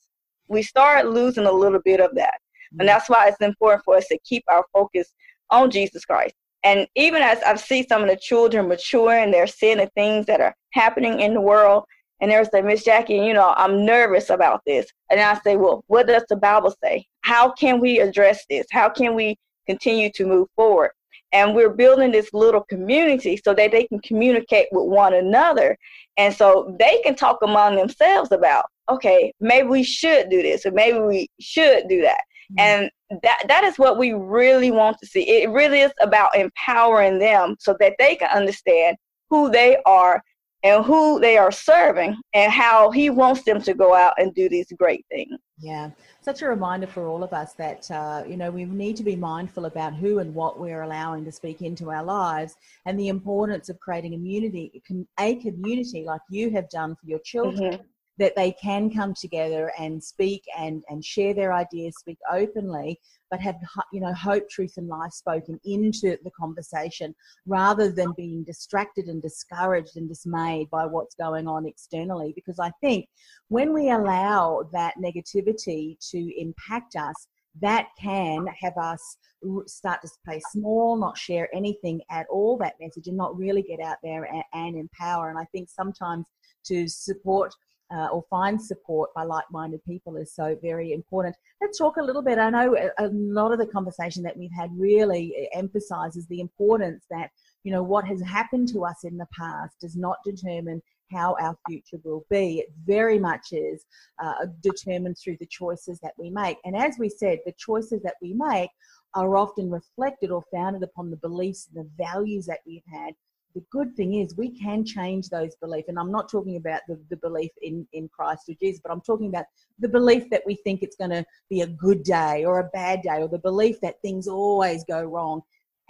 we 0.48 0.62
start 0.62 1.06
losing 1.06 1.46
a 1.46 1.52
little 1.52 1.80
bit 1.84 2.00
of 2.00 2.14
that. 2.14 2.38
And 2.72 2.82
mm. 2.82 2.86
that's 2.86 3.08
why 3.08 3.28
it's 3.28 3.40
important 3.40 3.84
for 3.84 3.96
us 3.96 4.06
to 4.08 4.18
keep 4.24 4.44
our 4.48 4.64
focus 4.72 5.12
on 5.50 5.70
Jesus 5.70 6.04
Christ. 6.04 6.34
And 6.64 6.86
even 6.96 7.22
as 7.22 7.40
I 7.42 7.54
see 7.56 7.86
some 7.88 8.02
of 8.02 8.08
the 8.08 8.16
children 8.16 8.68
mature 8.68 9.12
and 9.12 9.32
they're 9.32 9.46
seeing 9.46 9.78
the 9.78 9.90
things 9.94 10.26
that 10.26 10.40
are 10.40 10.54
happening 10.72 11.20
in 11.20 11.34
the 11.34 11.40
world, 11.40 11.84
and 12.20 12.30
they're 12.30 12.44
saying, 12.44 12.66
Miss 12.66 12.84
Jacqui, 12.84 13.24
you 13.24 13.32
know, 13.32 13.54
I'm 13.56 13.84
nervous 13.84 14.30
about 14.30 14.62
this. 14.66 14.86
And 15.08 15.20
I 15.20 15.38
say, 15.44 15.56
well, 15.56 15.84
what 15.86 16.08
does 16.08 16.24
the 16.28 16.36
Bible 16.36 16.74
say? 16.82 17.06
How 17.20 17.52
can 17.52 17.78
we 17.78 18.00
address 18.00 18.44
this? 18.50 18.66
How 18.72 18.88
can 18.88 19.14
we 19.14 19.36
continue 19.66 20.10
to 20.12 20.26
move 20.26 20.48
forward? 20.56 20.90
and 21.32 21.54
we're 21.54 21.70
building 21.70 22.10
this 22.10 22.32
little 22.32 22.62
community 22.62 23.38
so 23.42 23.52
that 23.54 23.70
they 23.70 23.84
can 23.84 24.00
communicate 24.00 24.66
with 24.72 24.86
one 24.86 25.14
another 25.14 25.76
and 26.16 26.34
so 26.34 26.74
they 26.78 27.00
can 27.02 27.14
talk 27.14 27.38
among 27.42 27.76
themselves 27.76 28.32
about 28.32 28.64
okay 28.88 29.32
maybe 29.40 29.68
we 29.68 29.82
should 29.82 30.30
do 30.30 30.42
this 30.42 30.64
or 30.64 30.70
maybe 30.70 30.98
we 30.98 31.28
should 31.40 31.86
do 31.88 32.00
that 32.02 32.20
mm-hmm. 32.52 32.58
and 32.58 33.20
that 33.22 33.42
that 33.48 33.64
is 33.64 33.78
what 33.78 33.98
we 33.98 34.12
really 34.12 34.70
want 34.70 34.98
to 34.98 35.06
see. 35.06 35.28
It 35.42 35.50
really 35.50 35.80
is 35.80 35.92
about 36.00 36.36
empowering 36.36 37.18
them 37.18 37.56
so 37.58 37.76
that 37.80 37.94
they 37.98 38.16
can 38.16 38.28
understand 38.28 38.96
who 39.30 39.50
they 39.50 39.78
are 39.86 40.22
and 40.64 40.84
who 40.84 41.20
they 41.20 41.38
are 41.38 41.52
serving 41.52 42.16
and 42.34 42.50
how 42.50 42.90
he 42.90 43.10
wants 43.10 43.44
them 43.44 43.62
to 43.62 43.74
go 43.74 43.94
out 43.94 44.14
and 44.18 44.34
do 44.34 44.48
these 44.48 44.72
great 44.76 45.04
things. 45.10 45.38
Yeah 45.58 45.90
such 46.28 46.42
a 46.42 46.46
reminder 46.46 46.86
for 46.86 47.06
all 47.06 47.22
of 47.22 47.32
us 47.32 47.54
that 47.54 47.90
uh, 47.90 48.22
you 48.28 48.36
know 48.36 48.50
we 48.50 48.66
need 48.66 48.94
to 48.94 49.02
be 49.02 49.16
mindful 49.16 49.64
about 49.64 49.94
who 49.94 50.18
and 50.18 50.34
what 50.34 50.60
we're 50.60 50.82
allowing 50.82 51.24
to 51.24 51.32
speak 51.32 51.62
into 51.62 51.90
our 51.90 52.04
lives 52.04 52.54
and 52.84 53.00
the 53.00 53.08
importance 53.08 53.70
of 53.70 53.80
creating 53.80 54.12
a 54.12 54.16
community 54.16 54.82
a 55.18 55.36
community 55.36 56.04
like 56.04 56.20
you 56.28 56.50
have 56.50 56.68
done 56.68 56.94
for 56.96 57.06
your 57.06 57.20
children. 57.20 57.72
mm-hmm 57.72 57.82
that 58.18 58.34
they 58.36 58.52
can 58.60 58.90
come 58.90 59.14
together 59.14 59.72
and 59.78 60.02
speak 60.02 60.42
and, 60.58 60.82
and 60.88 61.04
share 61.04 61.34
their 61.34 61.52
ideas, 61.52 61.94
speak 61.98 62.18
openly, 62.30 62.98
but 63.30 63.40
have 63.40 63.56
you 63.92 64.00
know 64.00 64.12
hope, 64.12 64.48
truth, 64.48 64.74
and 64.76 64.88
life 64.88 65.12
spoken 65.12 65.58
into 65.64 66.16
the 66.24 66.30
conversation, 66.38 67.14
rather 67.46 67.90
than 67.90 68.12
being 68.16 68.42
distracted 68.44 69.06
and 69.06 69.22
discouraged 69.22 69.96
and 69.96 70.08
dismayed 70.08 70.68
by 70.70 70.86
what's 70.86 71.14
going 71.14 71.46
on 71.46 71.66
externally. 71.66 72.32
Because 72.34 72.58
I 72.58 72.70
think 72.80 73.06
when 73.48 73.72
we 73.72 73.90
allow 73.90 74.68
that 74.72 74.94
negativity 74.98 75.96
to 76.10 76.40
impact 76.40 76.96
us, 76.96 77.28
that 77.60 77.88
can 78.00 78.46
have 78.60 78.76
us 78.76 79.18
start 79.66 80.00
to 80.02 80.08
play 80.24 80.40
small, 80.50 80.96
not 80.96 81.16
share 81.16 81.48
anything 81.54 82.00
at 82.10 82.26
all, 82.30 82.56
that 82.58 82.74
message, 82.80 83.06
and 83.06 83.16
not 83.16 83.36
really 83.36 83.62
get 83.62 83.80
out 83.80 83.98
there 84.02 84.24
and, 84.24 84.44
and 84.52 84.76
empower. 84.76 85.30
And 85.30 85.38
I 85.38 85.44
think 85.52 85.68
sometimes 85.68 86.24
to 86.66 86.88
support 86.88 87.54
uh, 87.94 88.08
or 88.12 88.24
find 88.28 88.60
support 88.60 89.10
by 89.14 89.22
like-minded 89.22 89.82
people 89.84 90.16
is 90.16 90.34
so 90.34 90.56
very 90.60 90.92
important. 90.92 91.34
Let's 91.60 91.78
talk 91.78 91.96
a 91.96 92.02
little 92.02 92.22
bit. 92.22 92.38
I 92.38 92.50
know 92.50 92.76
a, 92.98 93.08
lot 93.08 93.52
of 93.52 93.58
the 93.58 93.66
conversation 93.66 94.22
that 94.24 94.36
we've 94.36 94.52
had 94.52 94.70
really 94.76 95.48
emphasizes 95.54 96.26
the 96.26 96.40
importance 96.40 97.04
that 97.10 97.30
you 97.64 97.72
know 97.72 97.82
what 97.82 98.06
has 98.06 98.20
happened 98.22 98.68
to 98.68 98.84
us 98.84 99.04
in 99.04 99.16
the 99.16 99.26
past 99.38 99.74
does 99.80 99.96
not 99.96 100.18
determine 100.24 100.82
how 101.10 101.36
our 101.40 101.56
future 101.66 101.98
will 102.04 102.24
be. 102.30 102.58
It 102.58 102.68
very 102.84 103.18
much 103.18 103.52
is 103.52 103.84
uh, 104.22 104.46
determined 104.62 105.16
through 105.18 105.38
the 105.40 105.46
choices 105.46 105.98
that 106.00 106.12
we 106.18 106.30
make. 106.30 106.58
And 106.64 106.76
as 106.76 106.96
we 106.98 107.08
said, 107.08 107.38
the 107.46 107.54
choices 107.58 108.02
that 108.02 108.16
we 108.20 108.34
make 108.34 108.70
are 109.14 109.36
often 109.36 109.70
reflected 109.70 110.30
or 110.30 110.44
founded 110.52 110.82
upon 110.82 111.10
the 111.10 111.16
beliefs 111.16 111.68
and 111.74 111.84
the 111.84 111.90
values 111.96 112.44
that 112.46 112.60
we've 112.66 112.82
had 112.92 113.14
the 113.54 113.62
good 113.70 113.94
thing 113.96 114.14
is 114.14 114.36
we 114.36 114.50
can 114.50 114.84
change 114.84 115.28
those 115.28 115.54
beliefs 115.56 115.88
and 115.88 115.98
i'm 115.98 116.12
not 116.12 116.28
talking 116.28 116.56
about 116.56 116.80
the, 116.88 116.98
the 117.10 117.16
belief 117.16 117.50
in, 117.62 117.86
in 117.92 118.08
christ 118.08 118.48
or 118.48 118.54
jesus 118.60 118.80
but 118.82 118.92
i'm 118.92 119.00
talking 119.00 119.28
about 119.28 119.46
the 119.78 119.88
belief 119.88 120.28
that 120.30 120.42
we 120.46 120.54
think 120.54 120.82
it's 120.82 120.96
going 120.96 121.10
to 121.10 121.24
be 121.48 121.62
a 121.62 121.66
good 121.66 122.02
day 122.02 122.44
or 122.44 122.60
a 122.60 122.70
bad 122.72 123.02
day 123.02 123.20
or 123.20 123.28
the 123.28 123.38
belief 123.38 123.80
that 123.80 124.00
things 124.02 124.28
always 124.28 124.84
go 124.84 125.02
wrong 125.02 125.40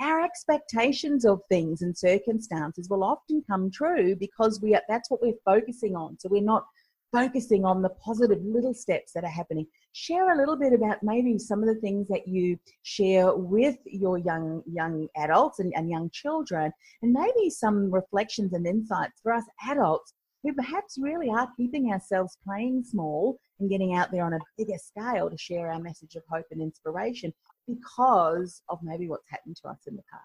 our 0.01 0.21
expectations 0.21 1.25
of 1.25 1.41
things 1.49 1.83
and 1.83 1.97
circumstances 1.97 2.89
will 2.89 3.03
often 3.03 3.43
come 3.51 3.69
true 3.69 4.15
because 4.15 4.61
we 4.63 4.75
are, 4.75 4.83
that's 4.89 5.11
what 5.11 5.21
we're 5.21 5.33
focusing 5.45 5.97
on 5.97 6.17
so 6.19 6.29
we're 6.31 6.41
not 6.41 6.65
focusing 7.13 7.65
on 7.65 7.83
the 7.83 7.89
positive 7.91 8.43
little 8.45 8.75
steps 8.75 9.13
that 9.13 9.25
are 9.25 9.31
happening. 9.31 9.67
Share 10.01 10.31
a 10.31 10.37
little 10.37 10.55
bit 10.57 10.73
about 10.73 11.03
maybe 11.03 11.41
some 11.41 11.61
of 11.61 11.67
the 11.67 11.81
things 11.81 12.07
that 12.07 12.29
you 12.29 12.57
share 12.85 13.35
with 13.35 13.79
your 13.85 14.17
young 14.17 14.63
young 14.65 15.09
adults 15.17 15.59
and, 15.59 15.73
and 15.75 15.91
young 15.91 16.09
children, 16.11 16.73
and 17.03 17.13
maybe 17.13 17.51
some 17.51 17.91
reflections 17.91 18.53
and 18.53 18.65
insights 18.65 19.19
for 19.21 19.33
us 19.33 19.43
adults 19.69 20.15
who 20.45 20.53
perhaps 20.53 20.99
really 21.01 21.29
are 21.31 21.49
keeping 21.57 21.91
ourselves 21.91 22.39
playing 22.47 22.85
small 22.85 23.41
and 23.59 23.69
getting 23.69 23.97
out 23.97 24.13
there 24.13 24.25
on 24.25 24.35
a 24.35 24.39
bigger 24.57 24.79
scale 24.79 25.29
to 25.29 25.37
share 25.37 25.73
our 25.73 25.81
message 25.81 26.15
of 26.15 26.23
hope 26.31 26.47
and 26.53 26.63
inspiration 26.63 27.35
because 27.67 28.63
of 28.69 28.79
maybe 28.85 29.09
what's 29.09 29.29
happened 29.29 29.57
to 29.57 29.69
us 29.69 29.81
in 29.89 29.97
the 29.97 30.03
past. 30.13 30.23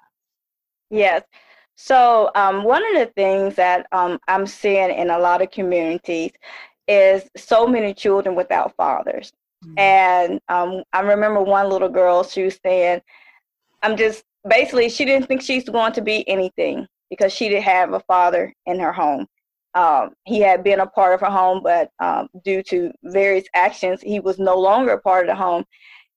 Yes. 0.92 1.24
So, 1.76 2.30
um, 2.36 2.64
one 2.64 2.84
of 2.96 3.08
the 3.08 3.12
things 3.16 3.56
that 3.56 3.88
um, 3.92 4.20
I'm 4.28 4.46
seeing 4.46 4.92
in 4.92 5.10
a 5.10 5.18
lot 5.18 5.42
of 5.42 5.50
communities 5.50 6.34
is 6.88 7.28
so 7.36 7.66
many 7.66 7.96
children 7.96 8.36
without 8.36 8.76
fathers. 8.76 9.34
Mm-hmm. 9.66 9.80
And 9.80 10.40
um, 10.50 10.84
I 10.94 11.02
remember 11.02 11.42
one 11.42 11.70
little 11.70 11.90
girl, 11.90 12.24
she 12.24 12.44
was 12.44 12.60
saying, 12.64 13.02
I'm 13.82 13.98
just 13.98 14.24
basically, 14.48 14.90
she 14.90 15.06
didn't 15.06 15.28
think 15.28 15.42
she's 15.42 15.68
going 15.68 15.94
to 15.94 16.02
be 16.02 16.28
anything 16.28 16.88
because 17.10 17.34
she 17.34 17.50
didn't 17.50 17.64
have 17.64 17.94
a 17.94 18.00
father 18.02 18.54
in 18.66 18.80
her 18.80 18.94
home. 18.94 19.28
Um, 19.76 20.14
he 20.26 20.40
had 20.40 20.64
been 20.64 20.82
a 20.82 20.88
part 20.88 21.14
of 21.14 21.22
her 21.22 21.32
home, 21.32 21.62
but 21.64 21.90
um, 22.00 22.28
due 22.44 22.62
to 22.64 22.92
various 23.04 23.46
actions, 23.56 24.02
he 24.02 24.20
was 24.20 24.38
no 24.38 24.56
longer 24.56 24.94
a 24.94 25.02
part 25.02 25.28
of 25.28 25.36
the 25.36 25.42
home. 25.42 25.64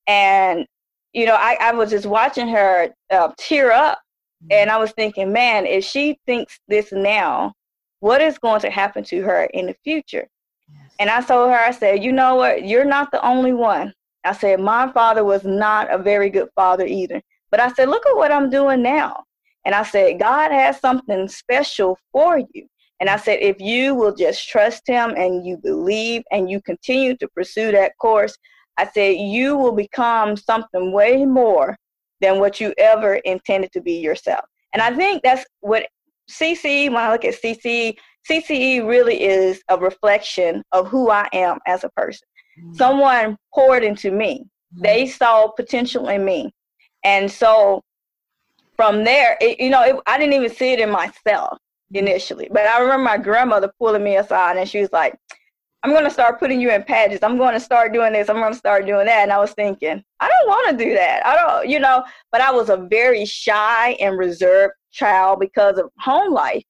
And, 0.06 0.66
you 1.12 1.24
know, 1.26 1.36
I, 1.36 1.56
I 1.60 1.72
was 1.72 1.90
just 1.90 2.06
watching 2.06 2.48
her 2.48 2.90
uh, 3.10 3.32
tear 3.38 3.72
up. 3.72 3.98
Mm-hmm. 4.44 4.52
And 4.52 4.70
I 4.70 4.76
was 4.76 4.92
thinking, 4.92 5.32
man, 5.32 5.64
if 5.64 5.84
she 5.84 6.18
thinks 6.26 6.60
this 6.68 6.92
now, 6.92 7.54
what 8.00 8.20
is 8.20 8.38
going 8.38 8.60
to 8.60 8.70
happen 8.70 9.02
to 9.04 9.22
her 9.22 9.44
in 9.44 9.66
the 9.66 9.76
future? 9.82 10.28
And 10.98 11.10
I 11.10 11.20
told 11.20 11.50
her, 11.50 11.56
I 11.56 11.70
said, 11.70 12.02
you 12.02 12.12
know 12.12 12.36
what? 12.36 12.66
You're 12.66 12.84
not 12.84 13.10
the 13.10 13.24
only 13.26 13.52
one. 13.52 13.92
I 14.24 14.32
said, 14.32 14.60
my 14.60 14.90
father 14.92 15.24
was 15.24 15.44
not 15.44 15.92
a 15.92 15.98
very 15.98 16.30
good 16.30 16.48
father 16.54 16.86
either. 16.86 17.22
But 17.50 17.60
I 17.60 17.70
said, 17.72 17.88
look 17.88 18.06
at 18.06 18.16
what 18.16 18.32
I'm 18.32 18.50
doing 18.50 18.82
now. 18.82 19.24
And 19.64 19.74
I 19.74 19.82
said, 19.82 20.18
God 20.18 20.52
has 20.52 20.80
something 20.80 21.28
special 21.28 21.98
for 22.12 22.38
you. 22.38 22.66
And 23.00 23.10
I 23.10 23.16
said, 23.16 23.40
if 23.40 23.60
you 23.60 23.94
will 23.94 24.14
just 24.14 24.48
trust 24.48 24.86
him 24.86 25.10
and 25.16 25.46
you 25.46 25.58
believe 25.58 26.22
and 26.30 26.50
you 26.50 26.62
continue 26.62 27.16
to 27.18 27.28
pursue 27.28 27.72
that 27.72 27.92
course, 27.98 28.36
I 28.78 28.86
said, 28.86 29.16
you 29.16 29.56
will 29.56 29.72
become 29.72 30.36
something 30.36 30.92
way 30.92 31.24
more 31.24 31.76
than 32.20 32.38
what 32.40 32.60
you 32.60 32.72
ever 32.78 33.16
intended 33.16 33.72
to 33.72 33.80
be 33.80 33.94
yourself. 33.94 34.44
And 34.72 34.82
I 34.82 34.94
think 34.94 35.22
that's 35.22 35.44
what 35.60 35.86
CC, 36.30 36.88
when 36.88 36.98
I 36.98 37.12
look 37.12 37.24
at 37.24 37.40
CC, 37.40 37.96
CCE 38.28 38.86
really 38.86 39.22
is 39.22 39.62
a 39.68 39.78
reflection 39.78 40.62
of 40.72 40.88
who 40.88 41.10
I 41.10 41.28
am 41.32 41.58
as 41.66 41.84
a 41.84 41.90
person. 41.90 42.26
Mm-hmm. 42.58 42.74
Someone 42.74 43.36
poured 43.54 43.84
into 43.84 44.10
me. 44.10 44.46
Mm-hmm. 44.74 44.82
They 44.82 45.06
saw 45.06 45.48
potential 45.48 46.08
in 46.08 46.24
me. 46.24 46.52
And 47.04 47.30
so 47.30 47.82
from 48.74 49.04
there, 49.04 49.36
it, 49.40 49.60
you 49.60 49.70
know, 49.70 49.82
it, 49.82 49.96
I 50.06 50.18
didn't 50.18 50.34
even 50.34 50.50
see 50.50 50.72
it 50.72 50.80
in 50.80 50.90
myself 50.90 51.58
mm-hmm. 51.58 51.96
initially. 51.96 52.48
But 52.50 52.66
I 52.66 52.80
remember 52.80 53.04
my 53.04 53.18
grandmother 53.18 53.72
pulling 53.78 54.04
me 54.04 54.16
aside 54.16 54.56
and 54.56 54.68
she 54.68 54.80
was 54.80 54.92
like, 54.92 55.14
I'm 55.82 55.92
going 55.92 56.04
to 56.04 56.10
start 56.10 56.40
putting 56.40 56.60
you 56.60 56.72
in 56.72 56.82
pageants. 56.82 57.22
I'm 57.22 57.36
going 57.36 57.54
to 57.54 57.60
start 57.60 57.92
doing 57.92 58.12
this. 58.12 58.28
I'm 58.28 58.38
going 58.38 58.52
to 58.52 58.58
start 58.58 58.86
doing 58.86 59.06
that. 59.06 59.22
And 59.22 59.32
I 59.32 59.38
was 59.38 59.52
thinking, 59.52 60.02
I 60.18 60.28
don't 60.28 60.48
want 60.48 60.76
to 60.76 60.84
do 60.84 60.94
that. 60.94 61.24
I 61.24 61.36
don't, 61.36 61.68
you 61.68 61.78
know, 61.78 62.02
but 62.32 62.40
I 62.40 62.50
was 62.50 62.70
a 62.70 62.76
very 62.76 63.24
shy 63.24 63.90
and 64.00 64.18
reserved 64.18 64.74
child 64.90 65.38
because 65.38 65.78
of 65.78 65.90
home 66.00 66.32
life. 66.32 66.64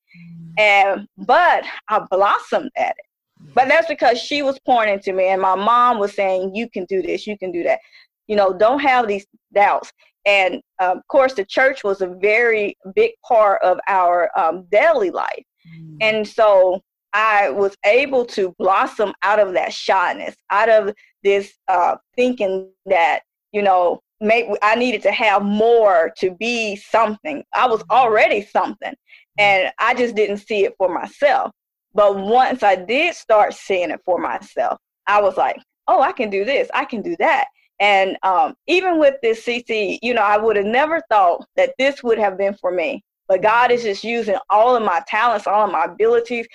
And 0.57 1.07
but 1.19 1.65
I 1.89 2.01
blossomed 2.11 2.71
at 2.77 2.91
it. 2.99 3.07
But 3.55 3.69
that's 3.69 3.89
because 3.89 4.19
she 4.19 4.43
was 4.43 4.59
pouring 4.61 4.95
into 4.95 5.13
me, 5.13 5.27
and 5.27 5.41
my 5.41 5.55
mom 5.55 5.99
was 5.99 6.15
saying, 6.15 6.55
"You 6.55 6.69
can 6.71 6.85
do 6.87 7.03
this. 7.03 7.27
You 7.27 7.37
can 7.39 7.53
do 7.53 7.63
that. 7.65 7.81
You 8.27 8.37
know, 8.37 8.53
don't 8.53 8.81
have 8.81 9.07
these 9.07 9.27
doubts." 9.55 9.93
And 10.25 10.55
um, 10.81 10.99
of 10.99 11.09
course, 11.09 11.35
the 11.35 11.45
church 11.45 11.85
was 11.85 12.01
a 12.01 12.09
very 12.09 12.77
big 12.95 13.13
part 13.27 13.63
of 13.63 13.79
our 13.89 14.31
um, 14.39 14.67
daily 14.71 15.11
life, 15.11 15.45
mm. 15.69 15.99
and 16.01 16.27
so 16.27 16.81
I 17.13 17.51
was 17.51 17.77
able 17.85 18.25
to 18.27 18.55
blossom 18.59 19.13
out 19.23 19.39
of 19.39 19.53
that 19.53 19.73
shyness, 19.73 20.35
out 20.51 20.69
of 20.69 20.95
this 21.23 21.53
uh, 21.69 21.97
thinking 22.17 22.71
that 22.87 23.21
you 23.53 23.63
know 23.63 24.01
Make, 24.21 24.47
I 24.63 24.77
needed 24.77 25.03
to 25.03 25.13
have 25.13 25.43
more 25.43 26.11
to 26.19 26.31
be 26.31 26.77
something. 26.77 27.45
I 27.53 27.67
was 27.67 27.85
already 27.91 28.41
something, 28.41 28.95
and 29.39 29.73
I 29.79 29.95
just 29.95 30.15
didn't 30.15 30.39
see 30.39 30.65
it 30.65 30.75
for 30.79 30.89
myself. 30.89 31.51
But 31.95 32.17
once 32.17 32.63
I 32.63 32.77
did 32.77 33.15
start 33.15 33.55
seeing 33.55 33.91
it 33.91 34.01
for 34.05 34.19
myself, 34.19 34.79
I 35.07 35.21
was 35.21 35.37
like, 35.37 35.57
oh, 35.89 36.01
I 36.03 36.13
can 36.13 36.31
do 36.31 36.45
this, 36.45 36.69
I 36.75 36.85
can 36.85 37.03
do 37.03 37.17
that. 37.19 37.47
And 37.81 38.17
um, 38.23 38.55
even 38.67 38.99
with 38.99 39.15
this 39.23 39.45
CC, 39.45 39.99
you 40.03 40.15
know, 40.15 40.23
I 40.23 40.37
would 40.37 40.57
have 40.57 40.67
never 40.67 41.01
thought 41.11 41.47
that 41.57 41.75
this 41.79 42.03
would 42.03 42.19
have 42.19 42.39
been 42.39 42.55
for 42.55 42.71
me. 42.71 43.03
But 43.29 43.43
God 43.43 43.71
is 43.71 43.83
just 43.83 44.05
using 44.05 44.37
all 44.51 44.77
of 44.77 44.83
my 44.83 45.03
talents, 45.07 45.47
all 45.47 45.65
of 45.65 45.73
my 45.73 45.85
abilities. 45.85 46.47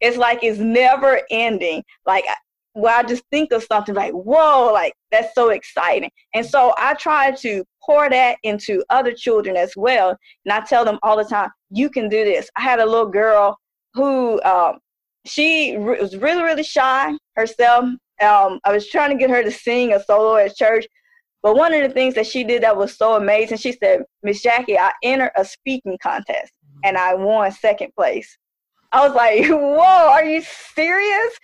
It's 0.00 0.16
like 0.16 0.42
it's 0.42 0.58
never 0.58 1.20
ending. 1.30 1.82
Like 2.06 2.24
where 2.74 2.96
I 2.96 3.02
just 3.02 3.24
think 3.30 3.52
of 3.52 3.64
something 3.64 3.94
like, 3.94 4.12
whoa, 4.12 4.70
like 4.72 4.94
that's 5.10 5.34
so 5.34 5.50
exciting. 5.50 6.10
And 6.34 6.46
so 6.46 6.72
I 6.78 6.94
try 6.94 7.32
to 7.32 7.64
pour 7.84 8.08
that 8.08 8.38
into 8.44 8.84
other 8.90 9.12
children 9.12 9.56
as 9.56 9.72
well. 9.76 10.16
And 10.44 10.52
I 10.52 10.60
tell 10.60 10.84
them 10.84 10.98
all 11.02 11.16
the 11.16 11.24
time, 11.24 11.50
you 11.70 11.90
can 11.90 12.08
do 12.08 12.24
this. 12.24 12.48
I 12.56 12.62
had 12.62 12.78
a 12.78 12.86
little 12.86 13.08
girl 13.10 13.58
who 13.94 14.40
um, 14.42 14.78
she 15.26 15.76
re- 15.76 16.00
was 16.00 16.16
really, 16.16 16.42
really 16.42 16.62
shy 16.62 17.12
herself. 17.34 17.86
Um, 18.22 18.60
I 18.64 18.72
was 18.72 18.88
trying 18.88 19.10
to 19.10 19.16
get 19.16 19.30
her 19.30 19.42
to 19.42 19.50
sing 19.50 19.92
a 19.92 20.02
solo 20.02 20.36
at 20.36 20.54
church, 20.54 20.86
But 21.42 21.56
one 21.56 21.72
of 21.72 21.82
the 21.82 21.88
things 21.88 22.14
that 22.14 22.26
she 22.26 22.44
did 22.44 22.62
that 22.62 22.76
was 22.76 22.96
so 22.96 23.14
amazing, 23.16 23.58
she 23.58 23.72
said, 23.72 24.02
Miss 24.22 24.42
Jacqui, 24.44 24.76
I 24.78 24.92
entered 25.02 25.32
a 25.36 25.44
speaking 25.44 25.98
contest 26.02 26.52
and 26.84 26.96
I 26.96 27.14
won 27.14 27.50
second 27.50 27.92
place. 27.96 28.36
I 28.92 29.06
was 29.06 29.14
like, 29.14 29.46
whoa, 29.48 30.10
are 30.10 30.24
you 30.24 30.42
serious? 30.74 31.38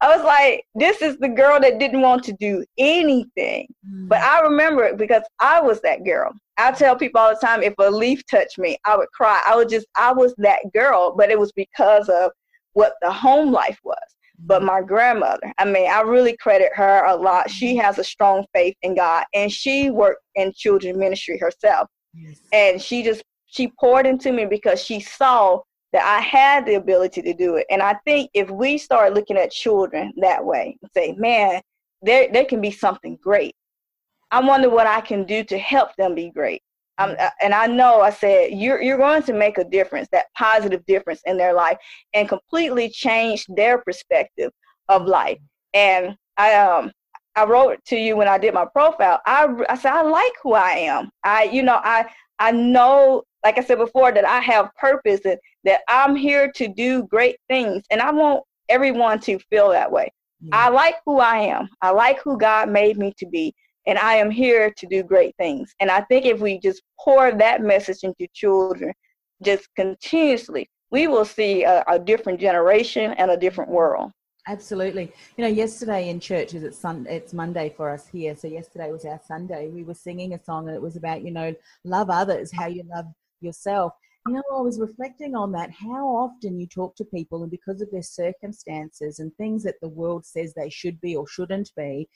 I 0.00 0.16
was 0.16 0.24
like, 0.24 0.64
this 0.74 1.02
is 1.02 1.16
the 1.18 1.28
girl 1.28 1.58
that 1.60 1.78
didn't 1.78 2.02
want 2.02 2.22
to 2.24 2.32
do 2.34 2.64
anything. 2.78 3.66
Mm. 3.88 4.08
But 4.08 4.20
I 4.20 4.40
remember 4.40 4.84
it 4.84 4.96
because 4.96 5.22
I 5.40 5.60
was 5.60 5.80
that 5.80 6.04
girl. 6.04 6.32
I 6.56 6.72
tell 6.72 6.96
people 6.96 7.20
all 7.20 7.30
the 7.30 7.46
time 7.46 7.62
if 7.62 7.74
a 7.78 7.90
leaf 7.90 8.22
touched 8.30 8.58
me, 8.58 8.78
I 8.84 8.96
would 8.96 9.10
cry. 9.12 9.42
I 9.44 9.56
would 9.56 9.68
just, 9.68 9.86
I 9.96 10.12
was 10.12 10.34
that 10.38 10.60
girl, 10.72 11.14
but 11.16 11.30
it 11.30 11.38
was 11.38 11.52
because 11.52 12.08
of 12.08 12.30
what 12.74 12.94
the 13.00 13.10
home 13.10 13.52
life 13.52 13.78
was. 13.84 13.96
But 14.40 14.62
my 14.62 14.80
grandmother, 14.82 15.52
I 15.58 15.64
mean, 15.64 15.90
I 15.90 16.00
really 16.02 16.36
credit 16.36 16.70
her 16.74 17.04
a 17.04 17.16
lot. 17.16 17.50
She 17.50 17.72
mm-hmm. 17.72 17.80
has 17.80 17.98
a 17.98 18.04
strong 18.04 18.44
faith 18.54 18.76
in 18.82 18.94
God 18.94 19.24
and 19.34 19.50
she 19.50 19.90
worked 19.90 20.22
in 20.36 20.52
children 20.54 20.96
ministry 20.96 21.38
herself. 21.38 21.88
Yes. 22.14 22.38
And 22.52 22.80
she 22.80 23.02
just, 23.02 23.22
she 23.46 23.72
poured 23.80 24.06
into 24.06 24.30
me 24.30 24.46
because 24.46 24.80
she 24.80 25.00
saw 25.00 25.60
that 25.92 26.04
I 26.04 26.20
had 26.20 26.66
the 26.66 26.74
ability 26.74 27.22
to 27.22 27.34
do 27.34 27.56
it. 27.56 27.66
And 27.70 27.82
I 27.82 27.94
think 28.04 28.30
if 28.34 28.50
we 28.50 28.78
start 28.78 29.14
looking 29.14 29.36
at 29.36 29.50
children 29.50 30.12
that 30.18 30.44
way 30.44 30.76
and 30.82 30.90
say, 30.94 31.12
man, 31.12 31.62
there, 32.02 32.28
there 32.32 32.44
can 32.44 32.60
be 32.60 32.70
something 32.70 33.18
great. 33.22 33.54
I 34.30 34.40
wonder 34.40 34.68
what 34.68 34.86
I 34.86 35.00
can 35.00 35.24
do 35.24 35.42
to 35.44 35.58
help 35.58 35.96
them 35.96 36.14
be 36.14 36.30
great. 36.30 36.62
Um, 36.98 37.14
and 37.40 37.54
I 37.54 37.66
know 37.66 38.00
I 38.00 38.10
said 38.10 38.50
you're 38.52 38.82
you're 38.82 38.98
going 38.98 39.22
to 39.22 39.32
make 39.32 39.56
a 39.56 39.64
difference, 39.64 40.08
that 40.10 40.26
positive 40.36 40.84
difference 40.86 41.22
in 41.26 41.36
their 41.38 41.54
life, 41.54 41.78
and 42.12 42.28
completely 42.28 42.90
change 42.90 43.46
their 43.48 43.78
perspective 43.78 44.50
of 44.88 45.06
life. 45.06 45.38
And 45.74 46.16
I 46.36 46.54
um 46.54 46.90
I 47.36 47.44
wrote 47.44 47.78
to 47.86 47.96
you 47.96 48.16
when 48.16 48.26
I 48.26 48.36
did 48.36 48.52
my 48.52 48.66
profile. 48.72 49.20
I 49.26 49.48
I 49.68 49.76
said 49.76 49.92
I 49.92 50.02
like 50.02 50.32
who 50.42 50.54
I 50.54 50.70
am. 50.70 51.10
I 51.22 51.44
you 51.44 51.62
know 51.62 51.80
I 51.82 52.10
I 52.38 52.52
know 52.52 53.24
like 53.44 53.58
I 53.58 53.62
said 53.62 53.78
before 53.78 54.12
that 54.12 54.24
I 54.24 54.40
have 54.40 54.74
purpose 54.74 55.20
and 55.24 55.38
that 55.64 55.80
I'm 55.88 56.16
here 56.16 56.50
to 56.56 56.68
do 56.68 57.04
great 57.04 57.36
things, 57.48 57.84
and 57.90 58.00
I 58.00 58.10
want 58.10 58.42
everyone 58.68 59.20
to 59.20 59.38
feel 59.50 59.70
that 59.70 59.90
way. 59.90 60.12
I 60.52 60.68
mm. 60.68 60.74
like 60.74 60.96
who 61.06 61.18
I 61.18 61.38
am. 61.38 61.68
I 61.82 61.90
like 61.90 62.20
who 62.22 62.38
God 62.38 62.68
made 62.68 62.98
me 62.98 63.14
to 63.18 63.26
be 63.26 63.54
and 63.88 63.98
I 63.98 64.16
am 64.16 64.30
here 64.30 64.70
to 64.70 64.86
do 64.86 65.02
great 65.02 65.34
things. 65.36 65.74
And 65.80 65.90
I 65.90 66.02
think 66.02 66.26
if 66.26 66.40
we 66.40 66.60
just 66.60 66.82
pour 67.00 67.32
that 67.32 67.62
message 67.62 68.04
into 68.04 68.28
children 68.34 68.92
just 69.42 69.66
continuously, 69.76 70.68
we 70.90 71.08
will 71.08 71.24
see 71.24 71.64
a, 71.64 71.82
a 71.88 71.98
different 71.98 72.38
generation 72.38 73.12
and 73.12 73.30
a 73.30 73.36
different 73.36 73.70
world. 73.70 74.12
Absolutely. 74.48 75.12
You 75.36 75.44
know, 75.44 75.50
yesterday 75.50 76.08
in 76.08 76.20
church, 76.20 76.54
it's 76.54 76.78
sun, 76.78 77.06
it's 77.08 77.34
Monday 77.34 77.72
for 77.76 77.90
us 77.90 78.08
here. 78.08 78.34
So 78.34 78.48
yesterday 78.48 78.90
was 78.90 79.04
our 79.04 79.20
Sunday. 79.28 79.68
We 79.68 79.84
were 79.84 79.92
singing 79.92 80.32
a 80.32 80.42
song, 80.42 80.68
and 80.68 80.74
it 80.74 80.80
was 80.80 80.96
about 80.96 81.22
you 81.22 81.30
know, 81.30 81.54
love 81.84 82.08
others, 82.08 82.50
how 82.50 82.66
you 82.66 82.82
love 82.84 83.04
yourself. 83.42 83.92
You 84.26 84.34
know, 84.34 84.42
I 84.56 84.62
was 84.62 84.80
reflecting 84.80 85.34
on 85.34 85.52
that. 85.52 85.70
How 85.70 86.06
often 86.08 86.58
you 86.58 86.66
talk 86.66 86.96
to 86.96 87.04
people, 87.04 87.42
and 87.42 87.50
because 87.50 87.82
of 87.82 87.90
their 87.90 88.02
circumstances 88.02 89.18
and 89.18 89.34
things 89.36 89.64
that 89.64 89.80
the 89.82 89.88
world 89.88 90.24
says 90.24 90.54
they 90.54 90.70
should 90.70 90.98
be 91.02 91.14
or 91.14 91.28
shouldn't 91.28 91.70
be, 91.76 92.08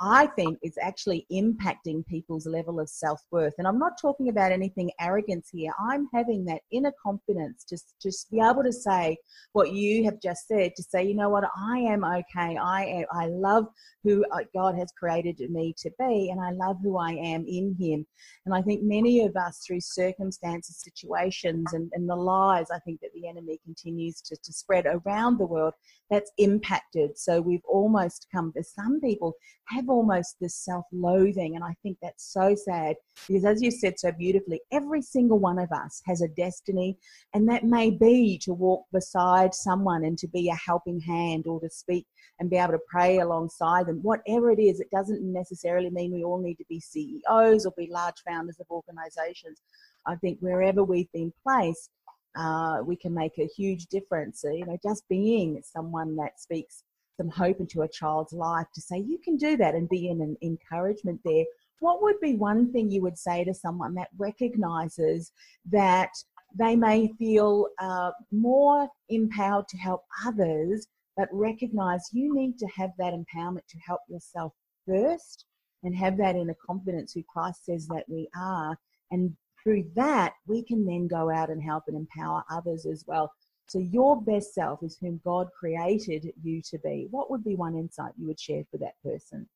I 0.00 0.26
think 0.28 0.58
is 0.62 0.78
actually 0.80 1.26
impacting 1.32 2.06
people's 2.06 2.46
level 2.46 2.78
of 2.78 2.88
self 2.88 3.20
worth. 3.30 3.54
And 3.58 3.66
I'm 3.66 3.78
not 3.78 4.00
talking 4.00 4.28
about 4.28 4.52
anything 4.52 4.90
arrogance 5.00 5.48
here. 5.52 5.72
I'm 5.90 6.08
having 6.14 6.44
that 6.44 6.60
inner 6.70 6.92
confidence 7.02 7.64
to 7.64 7.78
just 8.00 8.30
be 8.30 8.40
able 8.40 8.62
to 8.62 8.72
say 8.72 9.16
what 9.52 9.72
you 9.72 10.04
have 10.04 10.20
just 10.20 10.46
said, 10.46 10.72
to 10.76 10.82
say, 10.82 11.04
you 11.04 11.14
know 11.14 11.30
what, 11.30 11.44
I 11.56 11.78
am 11.78 12.04
okay. 12.04 12.56
I 12.56 12.84
am, 12.84 13.04
I 13.12 13.26
love 13.26 13.66
who 14.04 14.24
uh, 14.32 14.44
God 14.54 14.76
has 14.76 14.92
created 14.98 15.38
me 15.50 15.74
to 15.78 15.90
be, 15.98 16.30
and 16.30 16.40
I 16.40 16.52
love 16.52 16.76
who 16.82 16.96
I 16.96 17.12
am 17.12 17.44
in 17.46 17.76
Him. 17.78 18.06
And 18.46 18.54
I 18.54 18.62
think 18.62 18.82
many 18.82 19.24
of 19.24 19.36
us, 19.36 19.62
through 19.66 19.80
circumstances, 19.80 20.82
situations, 20.82 21.72
and, 21.72 21.90
and 21.92 22.08
the 22.08 22.16
lies 22.16 22.66
I 22.72 22.78
think 22.80 23.00
that 23.00 23.10
the 23.14 23.28
enemy 23.28 23.58
continues 23.64 24.20
to, 24.22 24.36
to 24.36 24.52
spread 24.52 24.86
around 24.86 25.38
the 25.38 25.46
world, 25.46 25.74
that's 26.10 26.30
impacted. 26.38 27.18
So 27.18 27.40
we've 27.40 27.64
almost 27.68 28.28
come 28.32 28.52
to 28.56 28.62
some 28.62 29.00
people 29.00 29.34
have 29.68 29.87
almost 29.88 30.36
this 30.40 30.54
self 30.54 30.84
loathing. 30.92 31.54
And 31.54 31.64
I 31.64 31.74
think 31.82 31.98
that's 32.00 32.32
so 32.32 32.54
sad 32.54 32.96
because, 33.26 33.44
as 33.44 33.62
you 33.62 33.70
said 33.70 33.98
so 33.98 34.12
beautifully, 34.12 34.60
every 34.72 35.02
single 35.02 35.38
one 35.38 35.58
of 35.58 35.70
us 35.72 36.02
has 36.06 36.22
a 36.22 36.28
destiny. 36.28 36.96
And 37.34 37.48
that 37.48 37.64
may 37.64 37.90
be 37.90 38.38
to 38.44 38.52
walk 38.52 38.84
beside 38.92 39.54
someone 39.54 40.04
and 40.04 40.18
to 40.18 40.28
be 40.28 40.48
a 40.48 40.54
helping 40.54 41.00
hand 41.00 41.46
or 41.46 41.60
to 41.60 41.70
speak 41.70 42.06
and 42.38 42.50
be 42.50 42.56
able 42.56 42.72
to 42.72 42.80
pray 42.88 43.18
alongside 43.18 43.86
them. 43.86 44.00
Whatever 44.02 44.50
it 44.50 44.60
is, 44.60 44.80
it 44.80 44.90
doesn't 44.90 45.20
necessarily 45.22 45.90
mean 45.90 46.12
we 46.12 46.24
all 46.24 46.40
need 46.40 46.56
to 46.56 46.64
be 46.68 46.80
CEOs 46.80 47.66
or 47.66 47.72
be 47.76 47.88
large 47.90 48.22
founders 48.26 48.58
of 48.60 48.66
organizations. 48.70 49.60
I 50.06 50.16
think 50.16 50.38
wherever 50.40 50.84
we've 50.84 51.10
been 51.12 51.32
placed, 51.42 51.90
uh, 52.36 52.78
we 52.84 52.96
can 52.96 53.12
make 53.14 53.38
a 53.38 53.46
huge 53.46 53.86
difference. 53.86 54.40
So, 54.40 54.50
you 54.50 54.64
know, 54.64 54.78
just 54.82 55.08
being 55.08 55.60
someone 55.64 56.16
that 56.16 56.40
speaks 56.40 56.84
some 57.18 57.28
hope 57.28 57.60
into 57.60 57.82
a 57.82 57.88
child's 57.88 58.32
life 58.32 58.66
to 58.74 58.80
say 58.80 58.98
you 58.98 59.18
can 59.22 59.36
do 59.36 59.56
that 59.56 59.74
and 59.74 59.88
be 59.88 60.08
in 60.08 60.22
an 60.22 60.36
encouragement 60.42 61.20
there. 61.24 61.44
What 61.80 62.02
would 62.02 62.18
be 62.20 62.36
one 62.36 62.72
thing 62.72 62.90
you 62.90 63.02
would 63.02 63.18
say 63.18 63.44
to 63.44 63.52
someone 63.54 63.94
that 63.94 64.08
recognizes 64.16 65.32
that 65.70 66.10
they 66.58 66.76
may 66.76 67.12
feel 67.18 67.66
uh, 67.80 68.12
more 68.32 68.88
empowered 69.08 69.68
to 69.68 69.76
help 69.76 70.04
others, 70.24 70.86
but 71.16 71.28
recognize 71.32 72.08
you 72.12 72.34
need 72.34 72.58
to 72.58 72.66
have 72.74 72.90
that 72.98 73.14
empowerment 73.14 73.66
to 73.68 73.78
help 73.86 74.00
yourself 74.08 74.52
first 74.86 75.44
and 75.82 75.94
have 75.94 76.16
that 76.18 76.36
inner 76.36 76.56
confidence 76.64 77.12
who 77.12 77.22
Christ 77.32 77.66
says 77.66 77.86
that 77.88 78.04
we 78.08 78.28
are. 78.36 78.76
And 79.10 79.36
through 79.62 79.84
that, 79.94 80.34
we 80.46 80.62
can 80.62 80.84
then 80.84 81.06
go 81.06 81.30
out 81.30 81.50
and 81.50 81.62
help 81.62 81.84
and 81.88 81.96
empower 81.96 82.44
others 82.50 82.86
as 82.86 83.04
well. 83.06 83.30
So, 83.68 83.78
your 83.78 84.20
best 84.20 84.54
self 84.54 84.82
is 84.82 84.96
whom 84.98 85.20
God 85.24 85.48
created 85.58 86.32
you 86.42 86.62
to 86.62 86.78
be. 86.78 87.06
What 87.10 87.30
would 87.30 87.44
be 87.44 87.54
one 87.54 87.74
insight 87.74 88.12
you 88.16 88.26
would 88.26 88.40
share 88.40 88.64
for 88.70 88.78
that 88.78 88.94
person? 89.04 89.46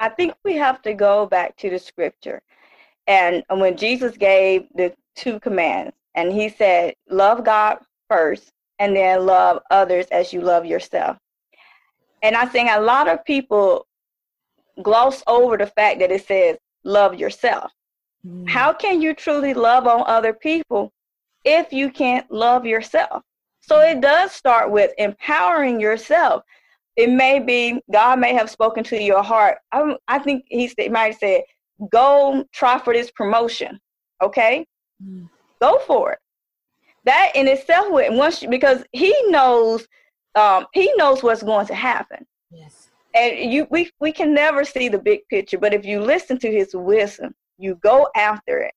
I 0.00 0.10
think 0.10 0.34
we 0.44 0.54
have 0.54 0.82
to 0.82 0.94
go 0.94 1.26
back 1.26 1.56
to 1.56 1.70
the 1.70 1.78
scripture. 1.78 2.42
And 3.06 3.42
when 3.48 3.76
Jesus 3.76 4.16
gave 4.16 4.66
the 4.74 4.94
two 5.16 5.40
commands, 5.40 5.92
and 6.14 6.32
he 6.32 6.48
said, 6.48 6.94
Love 7.08 7.44
God 7.44 7.78
first, 8.08 8.52
and 8.78 8.94
then 8.94 9.24
love 9.24 9.62
others 9.70 10.06
as 10.12 10.32
you 10.32 10.40
love 10.40 10.66
yourself. 10.66 11.16
And 12.22 12.36
I 12.36 12.44
think 12.44 12.68
a 12.70 12.80
lot 12.80 13.08
of 13.08 13.24
people 13.24 13.86
gloss 14.82 15.22
over 15.26 15.56
the 15.56 15.66
fact 15.66 16.00
that 16.00 16.12
it 16.12 16.26
says, 16.26 16.58
Love 16.84 17.14
yourself. 17.14 17.72
Mm. 18.26 18.48
How 18.48 18.72
can 18.72 19.00
you 19.00 19.14
truly 19.14 19.54
love 19.54 19.86
on 19.86 20.04
other 20.06 20.32
people 20.32 20.92
if 21.44 21.72
you 21.72 21.90
can't 21.90 22.30
love 22.30 22.66
yourself? 22.66 23.22
So 23.68 23.80
it 23.80 24.00
does 24.00 24.32
start 24.32 24.70
with 24.70 24.92
empowering 24.96 25.78
yourself. 25.78 26.42
It 26.96 27.10
may 27.10 27.38
be 27.38 27.80
God 27.92 28.18
may 28.18 28.32
have 28.32 28.50
spoken 28.50 28.82
to 28.84 29.00
your 29.00 29.22
heart. 29.22 29.58
I, 29.72 29.94
I 30.08 30.18
think 30.18 30.46
he 30.48 30.72
might 30.90 31.12
have 31.12 31.16
said, 31.16 31.42
"Go 31.92 32.44
try 32.52 32.78
for 32.78 32.94
this 32.94 33.10
promotion." 33.10 33.78
Okay, 34.22 34.66
mm. 35.04 35.28
go 35.60 35.78
for 35.86 36.12
it. 36.12 36.18
That 37.04 37.32
in 37.34 37.46
itself, 37.46 37.86
once 37.90 38.44
because 38.44 38.82
he 38.92 39.14
knows, 39.26 39.86
um, 40.34 40.66
he 40.72 40.92
knows 40.96 41.22
what's 41.22 41.42
going 41.42 41.66
to 41.66 41.74
happen. 41.74 42.26
Yes. 42.50 42.88
And 43.14 43.52
you, 43.52 43.66
we, 43.70 43.90
we 44.00 44.12
can 44.12 44.34
never 44.34 44.64
see 44.64 44.88
the 44.88 44.98
big 44.98 45.20
picture, 45.28 45.58
but 45.58 45.72
if 45.72 45.84
you 45.84 46.00
listen 46.00 46.38
to 46.40 46.50
his 46.50 46.74
wisdom, 46.74 47.34
you 47.56 47.76
go 47.76 48.08
after 48.14 48.58
it 48.58 48.74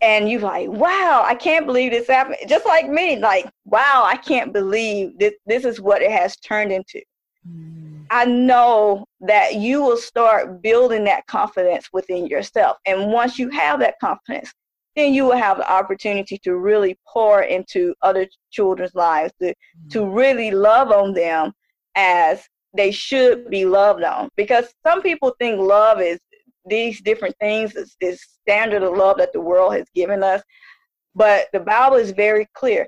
and 0.00 0.30
you're 0.30 0.40
like, 0.40 0.68
wow, 0.68 1.24
I 1.26 1.34
can't 1.34 1.66
believe 1.66 1.90
this 1.90 2.06
happened. 2.06 2.36
Just 2.46 2.66
like 2.66 2.88
me, 2.88 3.16
like, 3.16 3.50
wow, 3.64 4.04
I 4.06 4.16
can't 4.16 4.52
believe 4.52 5.18
this 5.18 5.34
this 5.46 5.64
is 5.64 5.80
what 5.80 6.02
it 6.02 6.10
has 6.10 6.36
turned 6.36 6.72
into. 6.72 7.02
Mm. 7.48 8.06
I 8.10 8.24
know 8.24 9.04
that 9.20 9.56
you 9.56 9.82
will 9.82 9.96
start 9.96 10.62
building 10.62 11.04
that 11.04 11.26
confidence 11.26 11.88
within 11.92 12.26
yourself. 12.26 12.78
And 12.86 13.12
once 13.12 13.38
you 13.38 13.50
have 13.50 13.80
that 13.80 13.98
confidence, 14.00 14.52
then 14.96 15.12
you 15.12 15.24
will 15.24 15.36
have 15.36 15.58
the 15.58 15.70
opportunity 15.70 16.38
to 16.38 16.56
really 16.56 16.98
pour 17.06 17.42
into 17.42 17.94
other 18.02 18.26
children's 18.50 18.94
lives, 18.94 19.32
to, 19.40 19.48
mm. 19.48 19.90
to 19.90 20.06
really 20.06 20.50
love 20.50 20.90
on 20.90 21.12
them 21.12 21.52
as 21.96 22.42
they 22.74 22.90
should 22.90 23.50
be 23.50 23.64
loved 23.64 24.04
on. 24.04 24.28
Because 24.36 24.72
some 24.86 25.02
people 25.02 25.34
think 25.38 25.60
love 25.60 26.00
is 26.00 26.18
these 26.68 27.00
different 27.00 27.36
things, 27.40 27.74
this, 27.74 27.96
this 28.00 28.20
standard 28.42 28.82
of 28.82 28.96
love 28.96 29.18
that 29.18 29.32
the 29.32 29.40
world 29.40 29.74
has 29.74 29.86
given 29.94 30.22
us. 30.22 30.42
But 31.14 31.46
the 31.52 31.60
Bible 31.60 31.96
is 31.96 32.12
very 32.12 32.46
clear. 32.54 32.86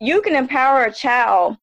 You 0.00 0.20
can 0.20 0.34
empower 0.34 0.84
a 0.84 0.92
child 0.92 1.56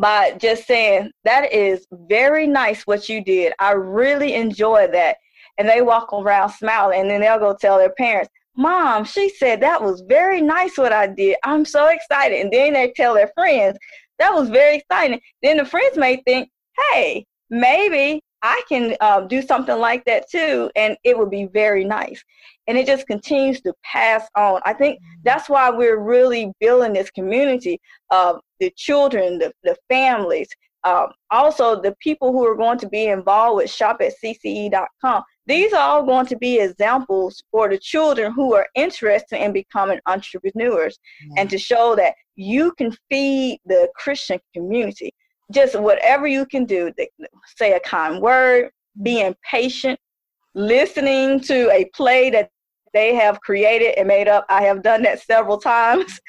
by 0.00 0.32
just 0.32 0.66
saying, 0.66 1.10
That 1.24 1.52
is 1.52 1.86
very 1.92 2.46
nice 2.46 2.86
what 2.86 3.08
you 3.08 3.22
did. 3.22 3.52
I 3.58 3.72
really 3.72 4.34
enjoy 4.34 4.88
that. 4.92 5.16
And 5.58 5.68
they 5.68 5.82
walk 5.82 6.12
around 6.12 6.50
smiling, 6.50 7.02
and 7.02 7.10
then 7.10 7.20
they'll 7.20 7.38
go 7.38 7.54
tell 7.54 7.76
their 7.78 7.92
parents, 7.94 8.30
Mom, 8.56 9.04
she 9.04 9.28
said 9.30 9.60
that 9.60 9.82
was 9.82 10.02
very 10.08 10.40
nice 10.40 10.76
what 10.76 10.92
I 10.92 11.06
did. 11.06 11.36
I'm 11.44 11.64
so 11.64 11.88
excited. 11.88 12.40
And 12.40 12.52
then 12.52 12.74
they 12.74 12.92
tell 12.96 13.14
their 13.14 13.30
friends, 13.34 13.78
That 14.18 14.32
was 14.32 14.48
very 14.48 14.76
exciting. 14.76 15.20
Then 15.42 15.58
the 15.58 15.64
friends 15.64 15.96
may 15.96 16.22
think, 16.26 16.50
Hey, 16.90 17.26
maybe 17.50 18.22
I 18.42 18.62
can 18.68 18.96
um, 19.00 19.28
do 19.28 19.40
something 19.40 19.78
like 19.78 20.04
that 20.06 20.28
too, 20.28 20.70
and 20.74 20.96
it 21.04 21.16
would 21.16 21.30
be 21.30 21.46
very 21.46 21.84
nice. 21.84 22.22
And 22.66 22.76
it 22.76 22.86
just 22.86 23.06
continues 23.06 23.60
to 23.62 23.72
pass 23.84 24.28
on. 24.36 24.60
I 24.64 24.72
think 24.72 24.98
that's 25.24 25.48
why 25.48 25.70
we're 25.70 26.00
really 26.00 26.52
building 26.60 26.92
this 26.92 27.10
community 27.10 27.80
of 28.10 28.40
the 28.60 28.72
children, 28.76 29.38
the, 29.38 29.52
the 29.62 29.76
families, 29.88 30.48
um, 30.84 31.08
also 31.30 31.80
the 31.80 31.94
people 32.00 32.32
who 32.32 32.44
are 32.44 32.56
going 32.56 32.78
to 32.78 32.88
be 32.88 33.06
involved 33.06 33.56
with 33.56 33.70
shop 33.70 34.00
at 34.00 34.14
cce.com. 34.22 35.22
These 35.46 35.72
are 35.72 35.80
all 35.80 36.04
going 36.04 36.26
to 36.26 36.36
be 36.36 36.60
examples 36.60 37.42
for 37.50 37.68
the 37.68 37.78
children 37.78 38.32
who 38.32 38.54
are 38.54 38.66
interested 38.74 39.42
in 39.42 39.52
becoming 39.52 40.00
entrepreneurs 40.06 40.98
mm-hmm. 41.24 41.34
and 41.38 41.50
to 41.50 41.58
show 41.58 41.96
that 41.96 42.14
you 42.36 42.72
can 42.72 42.96
feed 43.10 43.60
the 43.66 43.88
Christian 43.96 44.40
community 44.54 45.12
just 45.52 45.78
whatever 45.78 46.26
you 46.26 46.46
can 46.46 46.64
do, 46.64 46.92
say 47.56 47.72
a 47.72 47.80
kind 47.80 48.20
word, 48.20 48.70
being 49.02 49.34
patient, 49.48 49.98
listening 50.54 51.40
to 51.40 51.70
a 51.70 51.84
play 51.94 52.30
that 52.30 52.50
they 52.92 53.14
have 53.14 53.40
created 53.40 53.98
and 53.98 54.08
made 54.08 54.28
up. 54.28 54.44
I 54.48 54.62
have 54.62 54.82
done 54.82 55.02
that 55.02 55.22
several 55.22 55.58
times. 55.58 56.20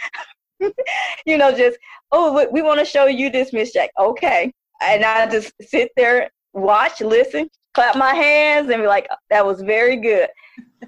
you 1.26 1.38
know, 1.38 1.52
just, 1.56 1.78
oh, 2.12 2.48
we 2.52 2.62
want 2.62 2.80
to 2.80 2.86
show 2.86 3.06
you 3.06 3.30
this, 3.30 3.54
Miss 3.54 3.74
Jack. 3.74 3.90
Okay. 4.00 4.52
And 4.82 5.04
I 5.04 5.30
just 5.30 5.54
sit 5.62 5.92
there, 5.96 6.30
watch, 6.54 7.02
listen, 7.02 7.50
clap 7.74 7.96
my 7.96 8.14
hands, 8.14 8.70
and 8.70 8.82
be 8.82 8.88
like, 8.88 9.08
oh, 9.12 9.16
that 9.30 9.46
was 9.46 9.62
very 9.62 9.98
good. 9.98 10.30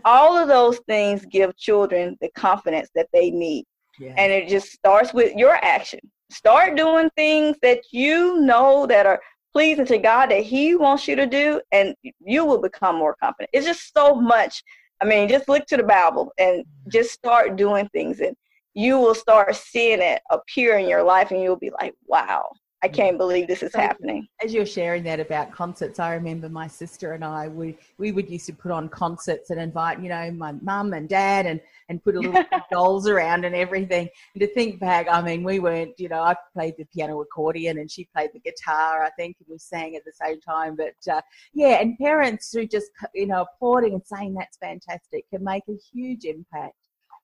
All 0.04 0.38
of 0.38 0.48
those 0.48 0.80
things 0.88 1.26
give 1.26 1.56
children 1.58 2.18
the 2.22 2.30
confidence 2.38 2.90
that 2.96 3.08
they 3.14 3.32
need. 3.32 3.66
Yeah. 4.00 4.14
And 4.18 4.32
it 4.32 4.50
just 4.50 4.72
starts 4.72 5.14
with 5.14 5.36
your 5.36 5.56
action. 5.64 6.00
Start 6.30 6.76
doing 6.76 7.10
things 7.16 7.58
that 7.62 7.82
you 7.92 8.40
know 8.42 8.86
that 8.88 9.06
are 9.06 9.22
pleasing 9.54 9.86
to 9.86 9.98
God 9.98 10.32
that 10.32 10.44
He 10.44 10.76
wants 10.76 11.08
you 11.08 11.16
to 11.16 11.26
do, 11.26 11.62
and 11.72 11.96
you 12.20 12.46
will 12.46 12.62
become 12.62 12.98
more 12.98 13.16
confident. 13.22 13.50
It's 13.54 13.66
just 13.66 13.94
so 13.94 14.16
much. 14.16 14.64
I 15.02 15.06
mean, 15.06 15.30
just 15.30 15.48
look 15.48 15.66
to 15.68 15.78
the 15.78 15.84
Bible 15.84 16.32
and 16.38 16.66
just 16.90 17.12
start 17.12 17.56
doing 17.56 17.88
things, 17.90 18.20
and 18.20 18.36
you 18.74 18.98
will 19.00 19.16
start 19.16 19.56
seeing 19.56 20.02
it 20.02 20.22
appear 20.30 20.78
in 20.78 20.90
your 20.90 21.04
life, 21.04 21.32
and 21.32 21.42
you'll 21.42 21.56
be 21.56 21.72
like, 21.80 21.94
wow, 22.06 22.46
I 22.86 22.88
can't 22.88 23.18
believe 23.18 23.48
this 23.48 23.64
is 23.64 23.72
so, 23.72 23.80
happening. 23.80 24.28
As 24.44 24.54
you're 24.54 24.64
sharing 24.64 25.02
that 25.06 25.20
about 25.20 25.52
concerts, 25.52 25.98
I 25.98 26.14
remember 26.14 26.50
my 26.50 26.68
sister 26.68 27.14
and 27.14 27.26
I, 27.26 27.48
we, 27.48 27.76
we 27.98 28.12
would 28.12 28.30
used 28.30 28.46
to 28.46 28.54
put 28.54 28.70
on 28.70 28.90
concerts 28.90 29.50
and 29.50 29.60
invite, 29.60 30.00
you 30.00 30.10
know, 30.10 30.30
my 30.30 30.52
mum 30.62 30.94
and 30.94 31.10
dad 31.10 31.48
and, 31.48 31.60
and 31.90 32.04
put 32.04 32.16
a 32.16 32.20
little 32.20 32.44
dolls 32.72 33.08
around 33.08 33.44
and 33.44 33.56
everything. 33.56 34.08
And 34.36 34.42
to 34.42 34.46
think 34.46 34.80
back, 34.80 35.08
I 35.10 35.20
mean, 35.24 35.44
we 35.44 35.58
weren't, 35.58 36.00
you 36.00 36.10
know, 36.10 36.22
I 36.22 36.36
played 36.54 36.76
the 36.78 36.86
piano 36.86 37.20
accordion 37.22 37.80
and 37.80 37.90
she 37.90 38.08
played 38.16 38.30
the 38.36 38.40
guitar, 38.40 39.04
I 39.04 39.10
think, 39.18 39.38
and 39.40 39.48
we 39.50 39.58
sang 39.58 39.96
at 39.96 40.06
the 40.06 40.14
same 40.24 40.40
time. 40.40 40.76
But 40.76 41.12
uh, 41.12 41.22
yeah, 41.56 41.82
and 41.82 41.98
parents 41.98 42.54
who 42.54 42.68
just, 42.68 42.92
you 43.16 43.26
know, 43.26 43.48
applauding 43.52 43.94
and 43.94 44.06
saying 44.06 44.36
that's 44.36 44.58
fantastic 44.58 45.28
can 45.32 45.44
make 45.44 45.64
a 45.68 45.76
huge 45.92 46.26
impact 46.26 46.76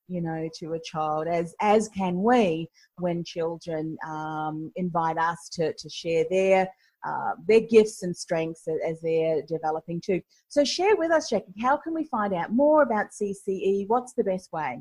you 0.08 0.20
know, 0.20 0.48
to 0.58 0.74
a 0.74 0.80
child, 0.80 1.28
as 1.28 1.54
as 1.60 1.88
can 1.88 2.22
we 2.22 2.68
when 2.98 3.24
children 3.24 3.96
um, 4.06 4.70
invite 4.76 5.18
us 5.18 5.48
to 5.52 5.72
to 5.72 5.88
share 5.88 6.24
their 6.30 6.68
uh, 7.04 7.32
their 7.48 7.60
gifts 7.60 8.02
and 8.02 8.16
strengths 8.16 8.66
as 8.86 9.00
they're 9.00 9.42
developing 9.42 10.00
too. 10.00 10.20
So 10.48 10.64
share 10.64 10.96
with 10.96 11.10
us, 11.10 11.30
Jacqui. 11.30 11.60
How 11.60 11.76
can 11.76 11.92
we 11.94 12.04
find 12.04 12.32
out 12.34 12.52
more 12.52 12.82
about 12.82 13.06
CCE? 13.10 13.88
What's 13.88 14.12
the 14.12 14.24
best 14.24 14.52
way? 14.52 14.80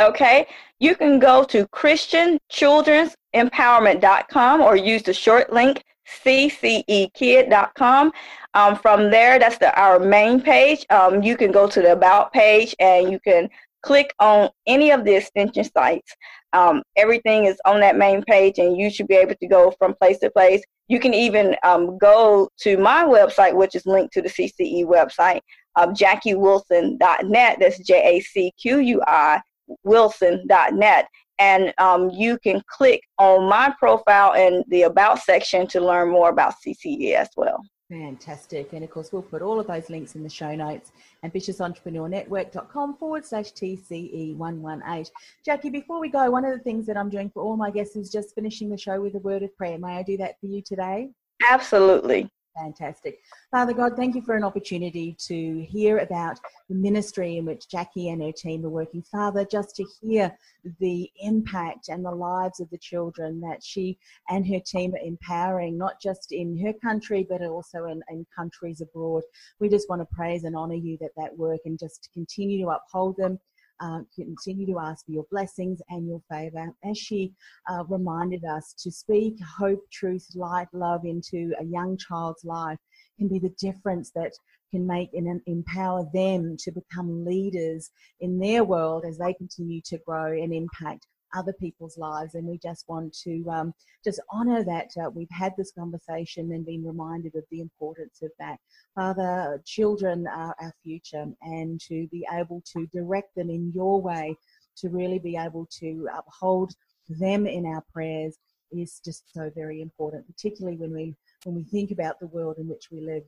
Okay, 0.00 0.46
you 0.80 0.96
can 0.96 1.18
go 1.18 1.44
to 1.44 1.66
ChristianChildren'sEmpowerment.com 1.68 4.60
or 4.60 4.76
use 4.76 5.02
the 5.02 5.12
short 5.12 5.52
link 5.52 5.84
ccekid.com. 6.24 8.12
Um, 8.54 8.76
from 8.76 9.10
there, 9.10 9.38
that's 9.38 9.58
the 9.58 9.78
our 9.78 9.98
main 9.98 10.40
page. 10.40 10.86
Um, 10.90 11.22
you 11.22 11.36
can 11.36 11.52
go 11.52 11.68
to 11.68 11.80
the 11.80 11.92
about 11.92 12.32
page 12.32 12.74
and 12.80 13.10
you 13.10 13.18
can 13.20 13.48
click 13.82 14.12
on 14.20 14.50
any 14.66 14.90
of 14.90 15.04
the 15.04 15.14
extension 15.14 15.64
sites. 15.64 16.14
Um, 16.52 16.82
everything 16.96 17.46
is 17.46 17.60
on 17.64 17.80
that 17.80 17.96
main 17.96 18.22
page, 18.22 18.58
and 18.58 18.76
you 18.76 18.90
should 18.90 19.08
be 19.08 19.16
able 19.16 19.34
to 19.34 19.46
go 19.46 19.72
from 19.78 19.94
place 19.94 20.18
to 20.20 20.30
place. 20.30 20.62
You 20.88 21.00
can 21.00 21.14
even 21.14 21.56
um, 21.62 21.98
go 21.98 22.48
to 22.60 22.76
my 22.76 23.04
website, 23.04 23.54
which 23.54 23.74
is 23.74 23.86
linked 23.86 24.12
to 24.14 24.22
the 24.22 24.28
CCE 24.28 24.84
website, 24.84 25.40
um, 25.76 25.94
jacquiwilson.net. 25.94 27.56
That's 27.60 27.78
J 27.78 28.16
A 28.16 28.20
C 28.20 28.52
Q 28.60 28.78
U 28.78 29.02
I 29.06 29.40
Wilson.net. 29.84 31.06
And 31.38 31.72
um, 31.78 32.10
you 32.10 32.38
can 32.38 32.62
click 32.68 33.02
on 33.18 33.48
my 33.48 33.74
profile 33.78 34.34
in 34.34 34.62
the 34.68 34.82
About 34.82 35.20
section 35.20 35.66
to 35.68 35.80
learn 35.80 36.10
more 36.10 36.28
about 36.28 36.54
CCE 36.64 37.14
as 37.14 37.28
well. 37.36 37.64
Fantastic. 37.90 38.72
And 38.72 38.84
of 38.84 38.90
course, 38.90 39.12
we'll 39.12 39.22
put 39.22 39.42
all 39.42 39.58
of 39.58 39.66
those 39.66 39.90
links 39.90 40.14
in 40.14 40.22
the 40.22 40.28
show 40.28 40.54
notes 40.54 40.92
ambitiousentrepreneurnetwork.com 41.24 42.96
forward 42.96 43.24
slash 43.24 43.52
TCE118. 43.52 45.10
Jacqui, 45.46 45.70
before 45.70 46.00
we 46.00 46.08
go, 46.08 46.30
one 46.30 46.44
of 46.44 46.52
the 46.52 46.62
things 46.62 46.86
that 46.86 46.96
I'm 46.96 47.10
doing 47.10 47.30
for 47.30 47.42
all 47.42 47.56
my 47.56 47.70
guests 47.70 47.96
is 47.96 48.10
just 48.10 48.34
finishing 48.34 48.68
the 48.68 48.78
show 48.78 49.00
with 49.00 49.14
a 49.14 49.20
word 49.20 49.42
of 49.42 49.56
prayer. 49.56 49.78
May 49.78 49.98
I 49.98 50.02
do 50.02 50.16
that 50.18 50.40
for 50.40 50.46
you 50.46 50.62
today? 50.62 51.10
Absolutely. 51.48 52.30
Fantastic. 52.54 53.20
Father 53.50 53.72
God, 53.72 53.96
thank 53.96 54.14
you 54.14 54.20
for 54.20 54.36
an 54.36 54.44
opportunity 54.44 55.16
to 55.20 55.62
hear 55.62 55.98
about 55.98 56.38
the 56.68 56.74
ministry 56.74 57.38
in 57.38 57.46
which 57.46 57.66
Jacqui 57.68 58.12
and 58.12 58.22
her 58.22 58.32
team 58.32 58.64
are 58.66 58.70
working. 58.70 59.02
Father, 59.02 59.44
just 59.44 59.74
to 59.76 59.86
hear 60.00 60.36
the 60.78 61.10
impact 61.20 61.88
and 61.88 62.04
the 62.04 62.10
lives 62.10 62.60
of 62.60 62.68
the 62.68 62.78
children 62.78 63.40
that 63.40 63.62
she 63.62 63.98
and 64.28 64.46
her 64.46 64.60
team 64.60 64.94
are 64.94 65.06
empowering, 65.06 65.78
not 65.78 66.00
just 66.00 66.32
in 66.32 66.58
her 66.58 66.74
country, 66.74 67.26
but 67.28 67.42
also 67.42 67.86
in, 67.86 68.02
in 68.10 68.26
countries 68.36 68.82
abroad. 68.82 69.22
We 69.58 69.70
just 69.70 69.88
want 69.88 70.02
to 70.02 70.14
praise 70.14 70.44
and 70.44 70.54
honor 70.54 70.74
you 70.74 70.98
that 71.00 71.12
that 71.16 71.36
work 71.36 71.60
and 71.64 71.78
just 71.78 72.10
continue 72.12 72.64
to 72.64 72.72
uphold 72.72 73.16
them 73.16 73.38
uh, 73.80 74.00
continue 74.14 74.66
to 74.66 74.78
ask 74.78 75.06
for 75.06 75.12
your 75.12 75.26
blessings 75.30 75.80
and 75.90 76.06
your 76.06 76.22
favor. 76.30 76.72
As 76.84 76.98
she 76.98 77.32
uh, 77.68 77.84
reminded 77.88 78.44
us 78.44 78.74
to 78.78 78.90
speak 78.90 79.36
hope, 79.58 79.80
truth, 79.90 80.26
light, 80.34 80.68
love 80.72 81.04
into 81.04 81.52
a 81.60 81.64
young 81.64 81.96
child's 81.96 82.44
life 82.44 82.78
can 83.18 83.28
be 83.28 83.38
the 83.38 83.54
difference 83.58 84.10
that 84.14 84.32
can 84.70 84.86
make 84.86 85.10
and 85.12 85.40
empower 85.46 86.04
them 86.14 86.56
to 86.58 86.72
become 86.72 87.24
leaders 87.24 87.90
in 88.20 88.38
their 88.38 88.64
world 88.64 89.04
as 89.06 89.18
they 89.18 89.34
continue 89.34 89.80
to 89.84 89.98
grow 90.06 90.32
and 90.32 90.52
impact 90.52 91.06
other 91.34 91.52
people's 91.52 91.98
lives. 91.98 92.34
And 92.34 92.46
we 92.46 92.58
just 92.58 92.88
want 92.88 93.16
to 93.24 93.44
um, 93.50 93.74
just 94.04 94.20
honor 94.30 94.64
that 94.64 94.90
uh, 95.02 95.10
we've 95.10 95.30
had 95.30 95.52
this 95.56 95.72
conversation 95.72 96.52
and 96.52 96.66
been 96.66 96.84
reminded 96.84 97.34
of 97.34 97.44
the 97.50 97.60
importance 97.60 98.22
of 98.22 98.30
that. 98.38 98.58
Father, 98.94 99.60
children 99.64 100.26
are 100.26 100.54
our 100.60 100.74
future, 100.82 101.26
and 101.42 101.80
to 101.88 102.06
be 102.08 102.26
able 102.32 102.62
to 102.72 102.86
direct 102.86 103.34
them 103.34 103.50
in 103.50 103.72
your 103.74 104.00
way, 104.00 104.36
to 104.76 104.88
really 104.88 105.18
be 105.18 105.36
able 105.36 105.66
to 105.80 106.08
uphold 106.16 106.72
them 107.08 107.46
in 107.46 107.66
our 107.66 107.84
prayers 107.92 108.38
is 108.70 109.00
just 109.04 109.24
so 109.32 109.50
very 109.54 109.82
important, 109.82 110.26
particularly 110.26 110.76
when 110.76 110.92
we 110.92 111.14
when 111.44 111.54
we 111.54 111.64
think 111.64 111.90
about 111.90 112.18
the 112.20 112.26
world 112.28 112.56
in 112.58 112.68
which 112.68 112.88
we 112.90 113.00
live. 113.00 113.24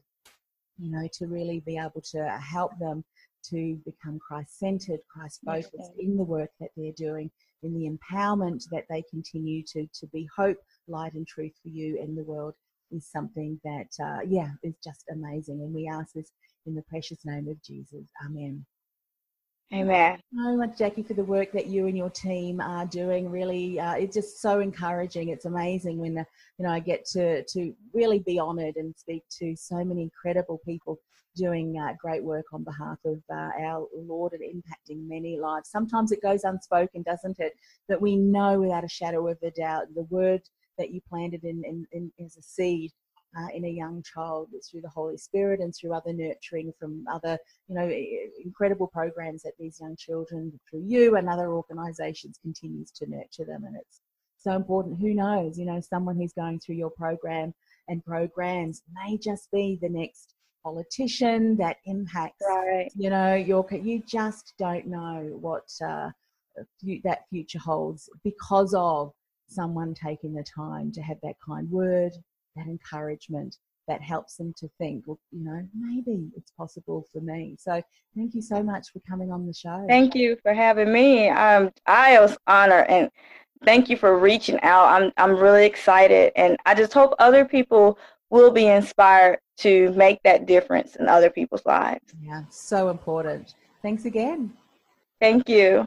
You 0.77 0.91
know, 0.91 1.07
to 1.19 1.27
really 1.29 1.61
be 1.61 1.79
able 1.79 2.03
to 2.11 2.27
help 2.41 2.73
them 2.81 3.05
to 3.51 3.79
become 3.85 4.19
Christ 4.19 4.59
centered, 4.59 5.01
Christ 5.09 5.41
focused 5.45 5.93
in 5.99 6.17
the 6.17 6.25
work 6.25 6.51
that 6.61 6.71
they're 6.77 6.93
doing, 6.97 7.31
in 7.63 7.75
the 7.75 7.91
empowerment 7.91 8.65
that 8.71 8.85
they 8.89 9.03
continue 9.11 9.63
to, 9.69 9.87
to 10.01 10.07
be 10.09 10.29
hope, 10.37 10.59
light, 10.89 11.15
and 11.15 11.27
truth 11.27 11.53
for 11.63 11.69
you 11.69 11.99
and 12.01 12.17
the 12.17 12.25
world 12.25 12.55
is 12.91 13.07
something 13.11 13.61
that, 13.65 13.89
uh, 14.03 14.21
yeah, 14.27 14.51
is 14.63 14.75
just 14.83 15.05
amazing. 15.11 15.61
And 15.61 15.75
we 15.75 15.89
ask 15.89 16.13
this 16.15 16.31
in 16.67 16.75
the 16.75 16.83
precious 16.83 17.19
name 17.25 17.49
of 17.49 17.63
Jesus. 17.63 18.05
Amen. 18.25 18.65
Amen. 19.73 20.21
So 20.33 20.57
much, 20.57 20.79
Jacqui, 20.79 21.07
for 21.07 21.15
the 21.15 21.25
work 21.25 21.51
that 21.53 21.67
you 21.67 21.87
and 21.87 21.97
your 21.97 22.11
team 22.11 22.61
are 22.61 22.87
doing. 22.87 23.29
Really, 23.29 23.81
uh, 23.81 23.95
it's 23.95 24.15
just 24.15 24.41
so 24.41 24.61
encouraging. 24.61 25.31
It's 25.31 25.47
amazing 25.47 25.99
when 25.99 26.15
you 26.15 26.65
know 26.65 26.71
I 26.71 26.79
get 26.79 27.05
to 27.07 27.43
to 27.43 27.75
really 27.93 28.21
be 28.21 28.39
honoured 28.39 28.77
and 28.77 28.95
speak 28.97 29.25
to 29.41 29.57
so 29.57 29.83
many 29.85 30.03
incredible 30.03 30.61
people 30.65 30.99
doing 31.35 31.77
uh, 31.79 31.95
great 32.01 32.23
work 32.23 32.45
on 32.53 32.63
behalf 32.63 32.99
of 33.05 33.21
uh, 33.33 33.51
our 33.61 33.87
Lord 33.97 34.33
and 34.35 34.43
impacting 34.43 35.09
many 35.09 35.41
lives. 35.41 35.71
Sometimes 35.71 36.13
it 36.13 36.23
goes 36.23 36.45
unspoken, 36.45 37.03
doesn't 37.03 37.41
it? 37.41 37.55
That 37.89 38.01
we 38.01 38.17
know 38.17 38.61
without 38.61 38.85
a 38.85 38.89
shadow 38.89 39.27
of 39.29 39.39
a 39.43 39.51
doubt 39.51 39.87
the 39.95 40.05
word 40.05 40.43
that 40.79 40.91
you 40.91 41.01
planted 41.09 41.43
in, 41.43 41.63
in, 41.65 41.87
in 41.93 42.13
as 42.25 42.37
a 42.37 42.43
seed 42.43 42.93
uh, 43.37 43.49
in 43.55 43.65
a 43.65 43.69
young 43.69 44.03
child 44.03 44.49
through 44.71 44.81
the 44.81 44.89
Holy 44.89 45.17
Spirit 45.17 45.61
and 45.61 45.75
through 45.75 45.93
other 45.93 46.13
nurturing 46.13 46.73
from 46.79 47.05
other, 47.11 47.39
you 47.69 47.75
know, 47.75 47.91
incredible 48.45 48.87
programs 48.87 49.43
that 49.43 49.53
these 49.59 49.79
young 49.81 49.97
children 49.97 50.53
through 50.69 50.85
you 50.87 51.17
and 51.17 51.29
other 51.29 51.49
organisations 51.53 52.39
continues 52.43 52.91
to 52.93 53.07
nurture 53.09 53.45
them, 53.45 53.65
and 53.65 53.77
it's 53.77 54.01
so 54.39 54.53
important. 54.53 55.01
Who 55.01 55.15
knows? 55.15 55.59
You 55.59 55.67
know, 55.67 55.81
someone 55.81 56.17
who's 56.17 56.33
going 56.33 56.61
through 56.61 56.77
your 56.77 56.91
program 56.91 57.55
and 57.89 58.05
programs 58.05 58.83
may 58.95 59.19
just 59.19 59.51
be 59.51 59.79
the 59.81 59.89
next 59.89 60.35
politician 60.65 61.57
that 61.57 61.77
impacts 61.85 62.43
right. 62.49 62.89
you 62.97 63.11
know 63.11 63.35
your 63.35 63.67
you 63.71 64.03
just 64.07 64.55
don't 64.59 64.87
know 64.87 65.29
what 65.41 65.69
uh, 65.87 66.09
that 67.05 67.29
future 67.29 67.59
holds 67.59 68.09
because 68.25 68.75
of 68.75 69.13
someone 69.47 69.95
taking 69.95 70.33
the 70.33 70.45
time 70.45 70.91
to 70.91 71.03
have 71.03 71.19
that 71.23 71.35
kind 71.47 71.71
word 71.71 72.13
that 72.57 72.67
encouragement 72.67 73.57
that 73.87 74.01
helps 74.01 74.37
them 74.37 74.55
to 74.57 74.69
think, 74.79 75.05
well, 75.07 75.19
you 75.31 75.45
know, 75.45 75.67
maybe 75.79 76.31
it's 76.37 76.51
possible 76.53 77.07
for 77.13 77.21
me. 77.21 77.57
So 77.59 77.83
thank 78.17 78.35
you 78.35 78.41
so 78.41 78.63
much 78.63 78.91
for 78.93 79.01
coming 79.01 79.31
on 79.31 79.47
the 79.47 79.53
show. 79.53 79.85
Thank 79.89 80.15
you 80.15 80.37
for 80.43 80.55
having 80.55 80.93
me. 80.93 81.29
Um, 81.29 81.71
I 81.87 82.19
was 82.19 82.37
honored 82.47 82.87
and 82.89 83.11
thank 83.65 83.91
you 83.91 83.97
for 83.97 84.19
reaching 84.19 84.61
out. 84.63 84.87
I'm 84.87 85.13
I'm 85.17 85.37
really 85.37 85.67
excited 85.67 86.33
and 86.37 86.57
I 86.65 86.75
just 86.75 86.93
hope 86.93 87.15
other 87.19 87.45
people 87.45 87.99
will 88.31 88.51
be 88.51 88.67
inspired 88.67 89.39
to 89.59 89.93
make 89.93 90.23
that 90.25 90.47
difference 90.47 90.97
in 90.97 91.09
other 91.09 91.31
people's 91.31 91.65
lives. 91.67 92.15
Yeah, 92.21 92.43
so 92.51 92.89
important. 92.89 93.55
Thanks 93.83 94.07
again. 94.07 94.53
Thank 95.21 95.49
you. 95.49 95.87